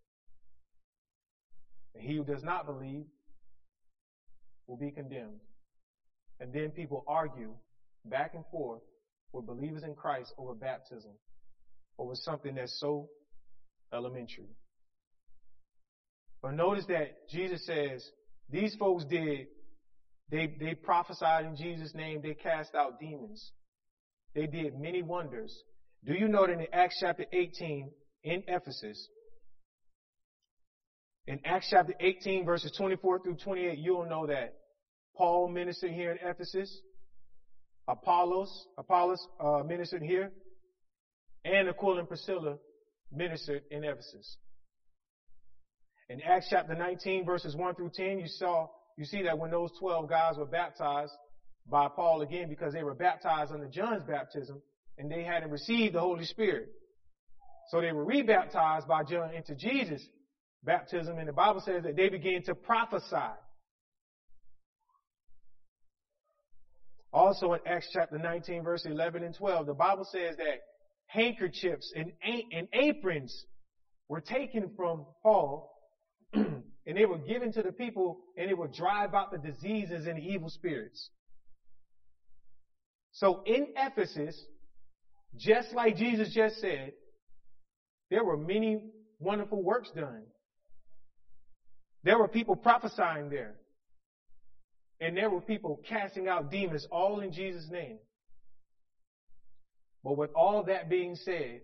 And 1.95 2.03
he 2.03 2.15
who 2.17 2.23
does 2.23 2.43
not 2.43 2.65
believe 2.65 3.05
will 4.67 4.77
be 4.77 4.91
condemned. 4.91 5.39
And 6.39 6.51
then 6.51 6.71
people 6.71 7.03
argue 7.07 7.53
back 8.05 8.33
and 8.33 8.43
forth 8.51 8.81
with 9.31 9.45
believers 9.45 9.83
in 9.83 9.95
Christ 9.95 10.33
over 10.37 10.53
baptism, 10.53 11.11
over 11.97 12.13
something 12.15 12.55
that's 12.55 12.79
so 12.79 13.09
elementary. 13.93 14.49
But 16.41 16.55
notice 16.55 16.85
that 16.87 17.29
Jesus 17.29 17.65
says 17.65 18.05
these 18.49 18.75
folks 18.75 19.05
did, 19.05 19.47
they, 20.29 20.53
they 20.59 20.75
prophesied 20.75 21.45
in 21.45 21.55
Jesus' 21.55 21.93
name, 21.95 22.21
they 22.21 22.33
cast 22.33 22.75
out 22.75 22.99
demons. 22.99 23.51
They 24.35 24.47
did 24.47 24.79
many 24.79 25.01
wonders. 25.01 25.55
Do 26.05 26.13
you 26.13 26.27
know 26.27 26.45
that 26.45 26.53
in 26.53 26.65
Acts 26.73 26.97
chapter 26.99 27.25
18 27.31 27.91
in 28.23 28.43
Ephesus, 28.47 29.07
in 31.27 31.39
Acts 31.45 31.67
chapter 31.69 31.93
18 31.99 32.45
verses 32.45 32.73
24 32.77 33.19
through 33.19 33.35
28, 33.35 33.77
you'll 33.77 34.05
know 34.05 34.27
that 34.27 34.55
Paul 35.15 35.47
ministered 35.47 35.91
here 35.91 36.11
in 36.11 36.17
Ephesus. 36.27 36.81
Apollos, 37.87 38.67
Apollos 38.77 39.25
uh, 39.39 39.63
ministered 39.65 40.01
here. 40.01 40.31
And 41.45 41.69
Aquila 41.69 41.99
and 41.99 42.07
Priscilla 42.07 42.57
ministered 43.11 43.63
in 43.71 43.83
Ephesus. 43.83 44.37
In 46.09 46.21
Acts 46.21 46.47
chapter 46.49 46.75
19 46.75 47.25
verses 47.25 47.55
1 47.55 47.75
through 47.75 47.91
10, 47.93 48.19
you 48.19 48.27
saw, 48.27 48.67
you 48.97 49.05
see 49.05 49.23
that 49.23 49.37
when 49.37 49.51
those 49.51 49.71
12 49.79 50.09
guys 50.09 50.35
were 50.37 50.45
baptized 50.45 51.13
by 51.69 51.87
Paul 51.87 52.21
again 52.21 52.49
because 52.49 52.73
they 52.73 52.83
were 52.83 52.93
baptized 52.93 53.51
under 53.51 53.67
John's 53.67 54.03
baptism 54.03 54.61
and 54.97 55.09
they 55.09 55.23
hadn't 55.23 55.51
received 55.51 55.95
the 55.95 56.01
Holy 56.01 56.25
Spirit. 56.25 56.67
So 57.69 57.79
they 57.79 57.93
were 57.93 58.03
rebaptized 58.03 58.87
by 58.87 59.03
John 59.03 59.33
into 59.33 59.55
Jesus 59.55 60.05
baptism, 60.63 61.17
and 61.17 61.27
the 61.27 61.33
Bible 61.33 61.61
says 61.61 61.83
that 61.83 61.95
they 61.95 62.09
began 62.09 62.43
to 62.43 62.55
prophesy. 62.55 63.33
Also 67.11 67.53
in 67.53 67.59
Acts 67.67 67.89
chapter 67.93 68.17
19 68.17 68.63
verse 68.63 68.85
11 68.85 69.23
and 69.23 69.35
12, 69.35 69.67
the 69.67 69.73
Bible 69.73 70.07
says 70.11 70.35
that 70.37 70.61
handkerchiefs 71.05 71.93
and, 71.95 72.11
and 72.23 72.67
aprons 72.73 73.45
were 74.09 74.21
taken 74.21 74.71
from 74.75 75.05
Paul 75.21 75.71
and 76.33 76.63
they 76.85 77.05
were 77.05 77.19
given 77.19 77.53
to 77.53 77.61
the 77.61 77.71
people 77.71 78.17
and 78.35 78.49
it 78.49 78.57
would 78.57 78.73
drive 78.73 79.13
out 79.13 79.31
the 79.31 79.37
diseases 79.37 80.07
and 80.07 80.17
the 80.17 80.23
evil 80.23 80.49
spirits. 80.49 81.09
So 83.11 83.43
in 83.45 83.67
Ephesus, 83.77 84.39
just 85.37 85.71
like 85.73 85.97
Jesus 85.97 86.33
just 86.33 86.59
said, 86.59 86.93
there 88.09 88.23
were 88.23 88.37
many 88.37 88.91
wonderful 89.19 89.63
works 89.63 89.89
done. 89.95 90.23
There 92.03 92.17
were 92.17 92.27
people 92.27 92.55
prophesying 92.55 93.29
there. 93.29 93.55
And 94.99 95.17
there 95.17 95.29
were 95.29 95.41
people 95.41 95.81
casting 95.87 96.27
out 96.27 96.51
demons 96.51 96.87
all 96.91 97.19
in 97.21 97.31
Jesus' 97.31 97.69
name. 97.69 97.97
But 100.03 100.17
with 100.17 100.31
all 100.35 100.63
that 100.63 100.89
being 100.89 101.15
said, 101.15 101.61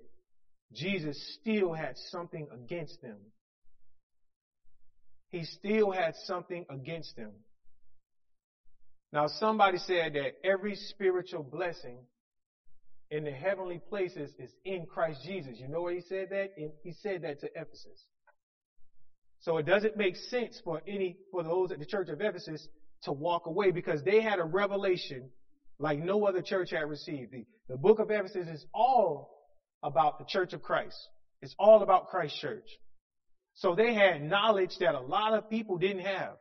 Jesus 0.74 1.38
still 1.42 1.74
had 1.74 1.98
something 2.10 2.48
against 2.54 3.02
them. 3.02 3.18
He 5.30 5.44
still 5.44 5.92
had 5.92 6.16
something 6.26 6.66
against 6.70 7.16
them. 7.16 7.32
Now 9.12 9.28
somebody 9.28 9.78
said 9.78 10.14
that 10.14 10.34
every 10.44 10.76
spiritual 10.76 11.44
blessing 11.44 11.98
in 13.12 13.24
the 13.24 13.32
heavenly 13.32 13.80
places 13.90 14.32
is 14.38 14.52
in 14.64 14.86
Christ 14.86 15.22
Jesus. 15.24 15.58
You 15.58 15.68
know 15.68 15.82
where 15.82 15.94
he 15.94 16.02
said 16.02 16.30
that? 16.30 16.52
He 16.84 16.94
said 17.02 17.24
that 17.24 17.40
to 17.42 17.48
Ephesus. 17.56 18.06
So 19.42 19.58
it 19.58 19.66
doesn't 19.66 19.96
make 19.98 20.16
sense 20.16 20.60
for 20.64 20.82
any, 20.88 21.18
for 21.32 21.44
those 21.44 21.72
at 21.72 21.80
the 21.80 21.86
church 21.86 22.10
of 22.10 22.20
Ephesus 22.20 22.68
to 23.04 23.12
walk 23.12 23.46
away 23.46 23.72
because 23.72 24.04
they 24.04 24.22
had 24.22 24.40
a 24.40 24.44
revelation 24.44 25.30
like 25.80 26.00
no 26.00 26.26
other 26.28 26.42
church 26.42 26.72
had 26.72 26.90
received. 26.90 27.32
The, 27.32 27.46
the 27.70 27.78
book 27.78 28.00
of 28.00 28.12
Ephesus 28.12 28.48
is 28.48 28.66
all 28.74 29.48
about 29.82 30.20
the 30.20 30.26
church 30.26 30.52
of 30.54 30.62
Christ. 30.62 30.98
It's 31.42 31.56
all 31.58 31.82
about 31.82 32.10
Christ's 32.10 32.40
church. 32.40 32.68
So 33.56 33.76
they 33.76 33.94
had 33.94 34.22
knowledge 34.22 34.72
that 34.80 34.96
a 34.96 35.00
lot 35.00 35.34
of 35.34 35.50
people 35.50 35.78
didn't 35.78 36.06
have. 36.06 36.34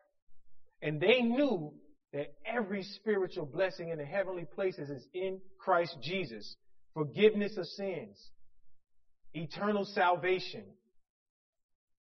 And 0.83 1.01
they 1.01 1.21
knew 1.21 1.73
that 2.13 2.35
every 2.47 2.83
spiritual 2.83 3.47
blessing 3.47 3.91
in 3.91 3.99
the 3.99 4.05
heavenly 4.05 4.45
places 4.45 4.89
is 4.91 5.07
in 5.13 5.41
Christ 5.59 5.97
Jesus. 6.03 6.57
Forgiveness 6.95 7.57
of 7.57 7.67
sins, 7.67 8.17
eternal 9.35 9.85
salvation, 9.85 10.65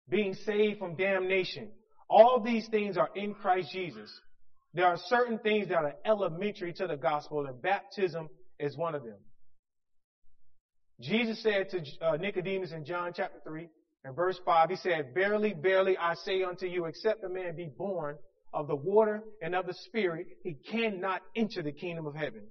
being 0.08 0.34
saved 0.34 0.78
from 0.78 0.96
damnation. 0.96 1.70
All 2.08 2.40
these 2.40 2.66
things 2.68 2.96
are 2.96 3.10
in 3.14 3.34
Christ 3.34 3.70
Jesus. 3.72 4.10
There 4.74 4.86
are 4.86 4.98
certain 5.06 5.38
things 5.38 5.68
that 5.68 5.78
are 5.78 5.94
elementary 6.04 6.72
to 6.74 6.86
the 6.86 6.96
gospel, 6.96 7.46
and 7.46 7.60
baptism 7.60 8.28
is 8.58 8.76
one 8.76 8.94
of 8.94 9.02
them. 9.02 9.18
Jesus 11.00 11.42
said 11.42 11.68
to 11.70 11.80
uh, 12.04 12.16
Nicodemus 12.16 12.72
in 12.72 12.84
John 12.84 13.12
chapter 13.14 13.38
3 13.44 13.68
and 14.04 14.16
verse 14.16 14.38
5, 14.44 14.70
he 14.70 14.76
said, 14.76 15.12
Verily, 15.14 15.54
verily, 15.60 15.96
I 15.96 16.14
say 16.14 16.42
unto 16.42 16.66
you, 16.66 16.86
except 16.86 17.24
a 17.24 17.28
man 17.28 17.56
be 17.56 17.70
born 17.76 18.16
of 18.52 18.66
the 18.66 18.76
water 18.76 19.22
and 19.42 19.54
of 19.54 19.66
the 19.66 19.74
Spirit, 19.86 20.26
he 20.42 20.56
cannot 20.70 21.22
enter 21.36 21.62
the 21.62 21.72
kingdom 21.72 22.06
of 22.06 22.14
heaven. 22.14 22.42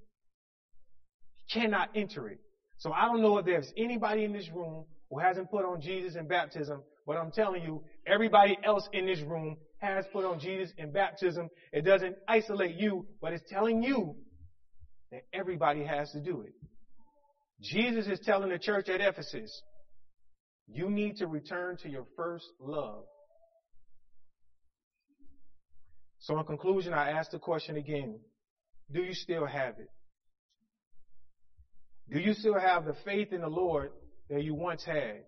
He 1.45 1.59
cannot 1.59 1.89
enter 1.95 2.29
it. 2.29 2.39
So 2.77 2.91
I 2.91 3.05
don't 3.05 3.21
know 3.21 3.37
if 3.37 3.45
there's 3.45 3.71
anybody 3.75 4.23
in 4.23 4.33
this 4.33 4.49
room 4.53 4.85
who 5.09 5.19
hasn't 5.19 5.49
put 5.49 5.65
on 5.65 5.81
Jesus 5.81 6.15
in 6.15 6.27
baptism, 6.27 6.83
but 7.07 7.15
I'm 7.15 7.31
telling 7.31 7.63
you, 7.63 7.81
everybody 8.05 8.57
else 8.65 8.87
in 8.91 9.05
this 9.05 9.21
room 9.21 9.55
has 9.79 10.03
put 10.11 10.25
on 10.25 10.39
Jesus 10.39 10.73
in 10.77 10.91
baptism. 10.91 11.49
It 11.71 11.85
doesn't 11.85 12.17
isolate 12.27 12.75
you, 12.75 13.05
but 13.21 13.31
it's 13.31 13.49
telling 13.49 13.81
you 13.81 14.17
that 15.11 15.21
everybody 15.33 15.85
has 15.85 16.11
to 16.11 16.19
do 16.19 16.41
it. 16.41 16.51
Jesus 17.61 18.07
is 18.07 18.19
telling 18.25 18.49
the 18.49 18.57
church 18.59 18.89
at 18.89 18.99
Ephesus, 18.99 19.61
you 20.67 20.89
need 20.89 21.15
to 21.17 21.27
return 21.27 21.77
to 21.81 21.89
your 21.89 22.05
first 22.17 22.45
love. 22.59 23.05
So 26.19 26.37
in 26.37 26.43
conclusion, 26.43 26.93
I 26.93 27.11
ask 27.11 27.31
the 27.31 27.39
question 27.39 27.77
again, 27.77 28.19
do 28.91 29.01
you 29.01 29.13
still 29.13 29.45
have 29.45 29.75
it? 29.79 29.87
Do 32.11 32.19
you 32.19 32.33
still 32.33 32.59
have 32.59 32.83
the 32.83 32.95
faith 33.05 33.31
in 33.31 33.41
the 33.41 33.47
Lord 33.47 33.91
that 34.29 34.43
you 34.43 34.53
once 34.53 34.83
had? 34.83 35.21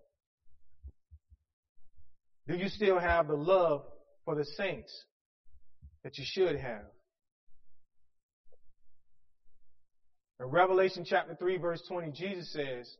Do 2.50 2.56
you 2.56 2.68
still 2.68 2.98
have 2.98 3.28
the 3.28 3.36
love 3.36 3.84
for 4.26 4.34
the 4.34 4.44
saints 4.44 4.92
that 6.04 6.18
you 6.18 6.24
should 6.26 6.56
have? 6.56 6.82
In 10.40 10.48
Revelation 10.48 11.06
chapter 11.08 11.36
3 11.36 11.58
verse 11.58 11.84
20, 11.88 12.12
Jesus 12.12 12.52
says, 12.52 12.92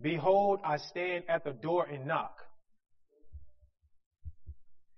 Behold, 0.00 0.58
I 0.64 0.78
stand 0.78 1.22
at 1.28 1.44
the 1.44 1.52
door 1.52 1.86
and 1.86 2.04
knock. 2.04 2.36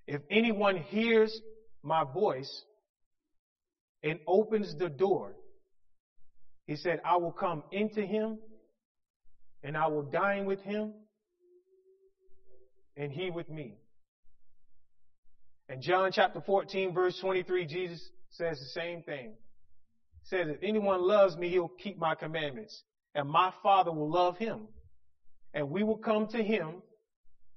If 0.06 0.22
anyone 0.30 0.78
hears 0.78 1.38
my 1.82 2.04
voice 2.04 2.62
and 4.02 4.20
opens 4.26 4.74
the 4.78 4.88
door, 4.88 5.34
he 6.66 6.76
said, 6.76 7.02
I 7.04 7.18
will 7.18 7.32
come 7.32 7.62
into 7.72 8.00
him 8.00 8.38
and 9.62 9.76
I 9.76 9.88
will 9.88 10.04
dine 10.04 10.46
with 10.46 10.62
him 10.62 10.94
and 12.98 13.12
he 13.12 13.30
with 13.30 13.48
me. 13.48 13.78
In 15.68 15.80
John 15.80 16.10
chapter 16.12 16.40
14 16.40 16.92
verse 16.92 17.18
23, 17.20 17.66
Jesus 17.66 18.06
says 18.30 18.58
the 18.58 18.80
same 18.80 19.02
thing. 19.02 19.32
He 20.22 20.28
says, 20.28 20.48
if 20.48 20.58
anyone 20.62 21.00
loves 21.00 21.36
me, 21.36 21.48
he'll 21.48 21.68
keep 21.68 21.98
my 21.98 22.14
commandments 22.14 22.82
and 23.14 23.28
my 23.28 23.52
father 23.62 23.92
will 23.92 24.10
love 24.10 24.36
him 24.36 24.68
and 25.54 25.70
we 25.70 25.82
will 25.82 25.96
come 25.96 26.26
to 26.28 26.42
him 26.42 26.82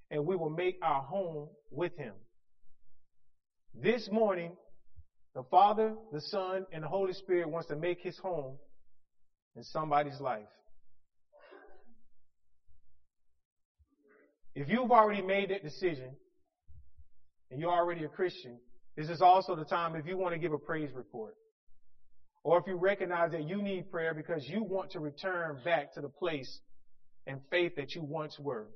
and 0.09 0.25
we 0.25 0.35
will 0.35 0.49
make 0.49 0.77
our 0.81 1.01
home 1.01 1.49
with 1.71 1.97
him. 1.97 2.13
This 3.73 4.09
morning, 4.11 4.51
the 5.33 5.43
Father, 5.43 5.95
the 6.11 6.19
Son, 6.19 6.65
and 6.73 6.83
the 6.83 6.87
Holy 6.89 7.13
Spirit 7.13 7.49
wants 7.49 7.69
to 7.69 7.75
make 7.77 8.01
his 8.01 8.17
home 8.17 8.57
in 9.55 9.63
somebody's 9.63 10.19
life. 10.19 10.47
If 14.55 14.69
you've 14.69 14.91
already 14.91 15.21
made 15.21 15.49
that 15.49 15.63
decision 15.63 16.15
and 17.49 17.59
you're 17.59 17.71
already 17.71 18.03
a 18.03 18.09
Christian, 18.09 18.59
this 18.97 19.09
is 19.09 19.21
also 19.21 19.55
the 19.55 19.63
time 19.63 19.95
if 19.95 20.05
you 20.05 20.17
want 20.17 20.33
to 20.33 20.39
give 20.39 20.51
a 20.51 20.57
praise 20.57 20.91
report. 20.93 21.35
Or 22.43 22.57
if 22.59 22.65
you 22.67 22.75
recognize 22.75 23.31
that 23.31 23.47
you 23.47 23.61
need 23.61 23.91
prayer 23.91 24.13
because 24.13 24.43
you 24.47 24.63
want 24.63 24.91
to 24.91 24.99
return 24.99 25.59
back 25.63 25.93
to 25.93 26.01
the 26.01 26.09
place 26.09 26.59
and 27.27 27.39
faith 27.49 27.73
that 27.77 27.93
you 27.93 28.03
once 28.03 28.37
were. 28.39 28.67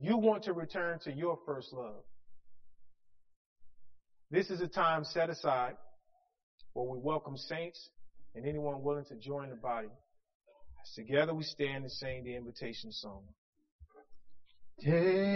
You 0.00 0.16
want 0.16 0.44
to 0.44 0.52
return 0.52 0.98
to 1.04 1.12
your 1.12 1.38
first 1.46 1.72
love. 1.72 2.02
This 4.30 4.50
is 4.50 4.60
a 4.60 4.66
time 4.66 5.04
set 5.04 5.30
aside 5.30 5.74
where 6.72 6.86
we 6.86 6.98
welcome 6.98 7.36
saints 7.36 7.88
and 8.34 8.44
anyone 8.44 8.82
willing 8.82 9.04
to 9.06 9.14
join 9.14 9.50
the 9.50 9.56
body. 9.56 9.88
As 10.82 10.94
together 10.96 11.32
we 11.32 11.44
stand 11.44 11.84
and 11.84 11.92
sing 11.92 12.24
the 12.24 12.34
invitation 12.34 12.90
song. 12.90 13.22
Take 14.80 15.34